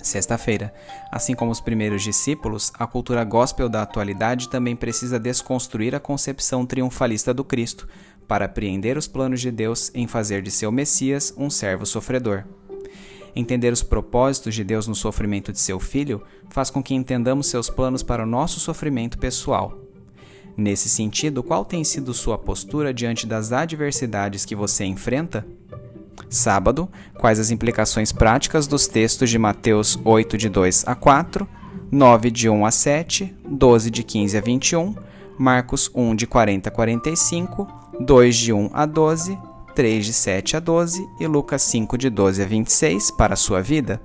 Sexta-feira, 0.00 0.72
assim 1.10 1.34
como 1.34 1.50
os 1.50 1.60
primeiros 1.60 2.04
discípulos, 2.04 2.72
a 2.78 2.86
cultura 2.86 3.24
gospel 3.24 3.68
da 3.68 3.82
atualidade 3.82 4.48
também 4.48 4.76
precisa 4.76 5.18
desconstruir 5.18 5.92
a 5.92 5.98
concepção 5.98 6.64
triunfalista 6.64 7.34
do 7.34 7.42
Cristo 7.42 7.88
para 8.28 8.44
apreender 8.44 8.96
os 8.96 9.08
planos 9.08 9.40
de 9.40 9.50
Deus 9.50 9.90
em 9.92 10.06
fazer 10.06 10.40
de 10.40 10.52
seu 10.52 10.70
Messias 10.70 11.34
um 11.36 11.50
servo 11.50 11.84
sofredor. 11.84 12.44
Entender 13.34 13.72
os 13.72 13.82
propósitos 13.82 14.54
de 14.54 14.62
Deus 14.62 14.86
no 14.86 14.94
sofrimento 14.94 15.50
de 15.50 15.58
seu 15.58 15.80
filho 15.80 16.22
faz 16.48 16.70
com 16.70 16.80
que 16.80 16.94
entendamos 16.94 17.48
seus 17.48 17.68
planos 17.68 18.04
para 18.04 18.22
o 18.22 18.26
nosso 18.26 18.60
sofrimento 18.60 19.18
pessoal. 19.18 19.83
Nesse 20.56 20.88
sentido, 20.88 21.42
qual 21.42 21.64
tem 21.64 21.82
sido 21.82 22.14
sua 22.14 22.38
postura 22.38 22.94
diante 22.94 23.26
das 23.26 23.52
adversidades 23.52 24.44
que 24.44 24.54
você 24.54 24.84
enfrenta? 24.84 25.44
Sábado, 26.30 26.88
quais 27.18 27.40
as 27.40 27.50
implicações 27.50 28.12
práticas 28.12 28.66
dos 28.66 28.86
textos 28.86 29.30
de 29.30 29.38
Mateus 29.38 29.98
8, 30.04 30.38
de 30.38 30.48
2 30.48 30.84
a 30.86 30.94
4, 30.94 31.48
9, 31.90 32.30
de 32.30 32.48
1 32.48 32.66
a 32.66 32.70
7, 32.70 33.34
12, 33.48 33.90
de 33.90 34.02
15 34.02 34.38
a 34.38 34.40
21, 34.40 34.94
Marcos 35.36 35.90
1, 35.92 36.14
de 36.14 36.26
40 36.26 36.68
a 36.68 36.72
45, 36.72 37.66
2, 38.00 38.36
de 38.36 38.52
1 38.52 38.70
a 38.72 38.86
12, 38.86 39.38
3, 39.74 40.06
de 40.06 40.12
7 40.12 40.56
a 40.56 40.60
12 40.60 41.08
e 41.18 41.26
Lucas 41.26 41.62
5, 41.62 41.98
de 41.98 42.10
12 42.10 42.42
a 42.42 42.46
26 42.46 43.10
para 43.12 43.34
a 43.34 43.36
sua 43.36 43.60
vida? 43.60 44.00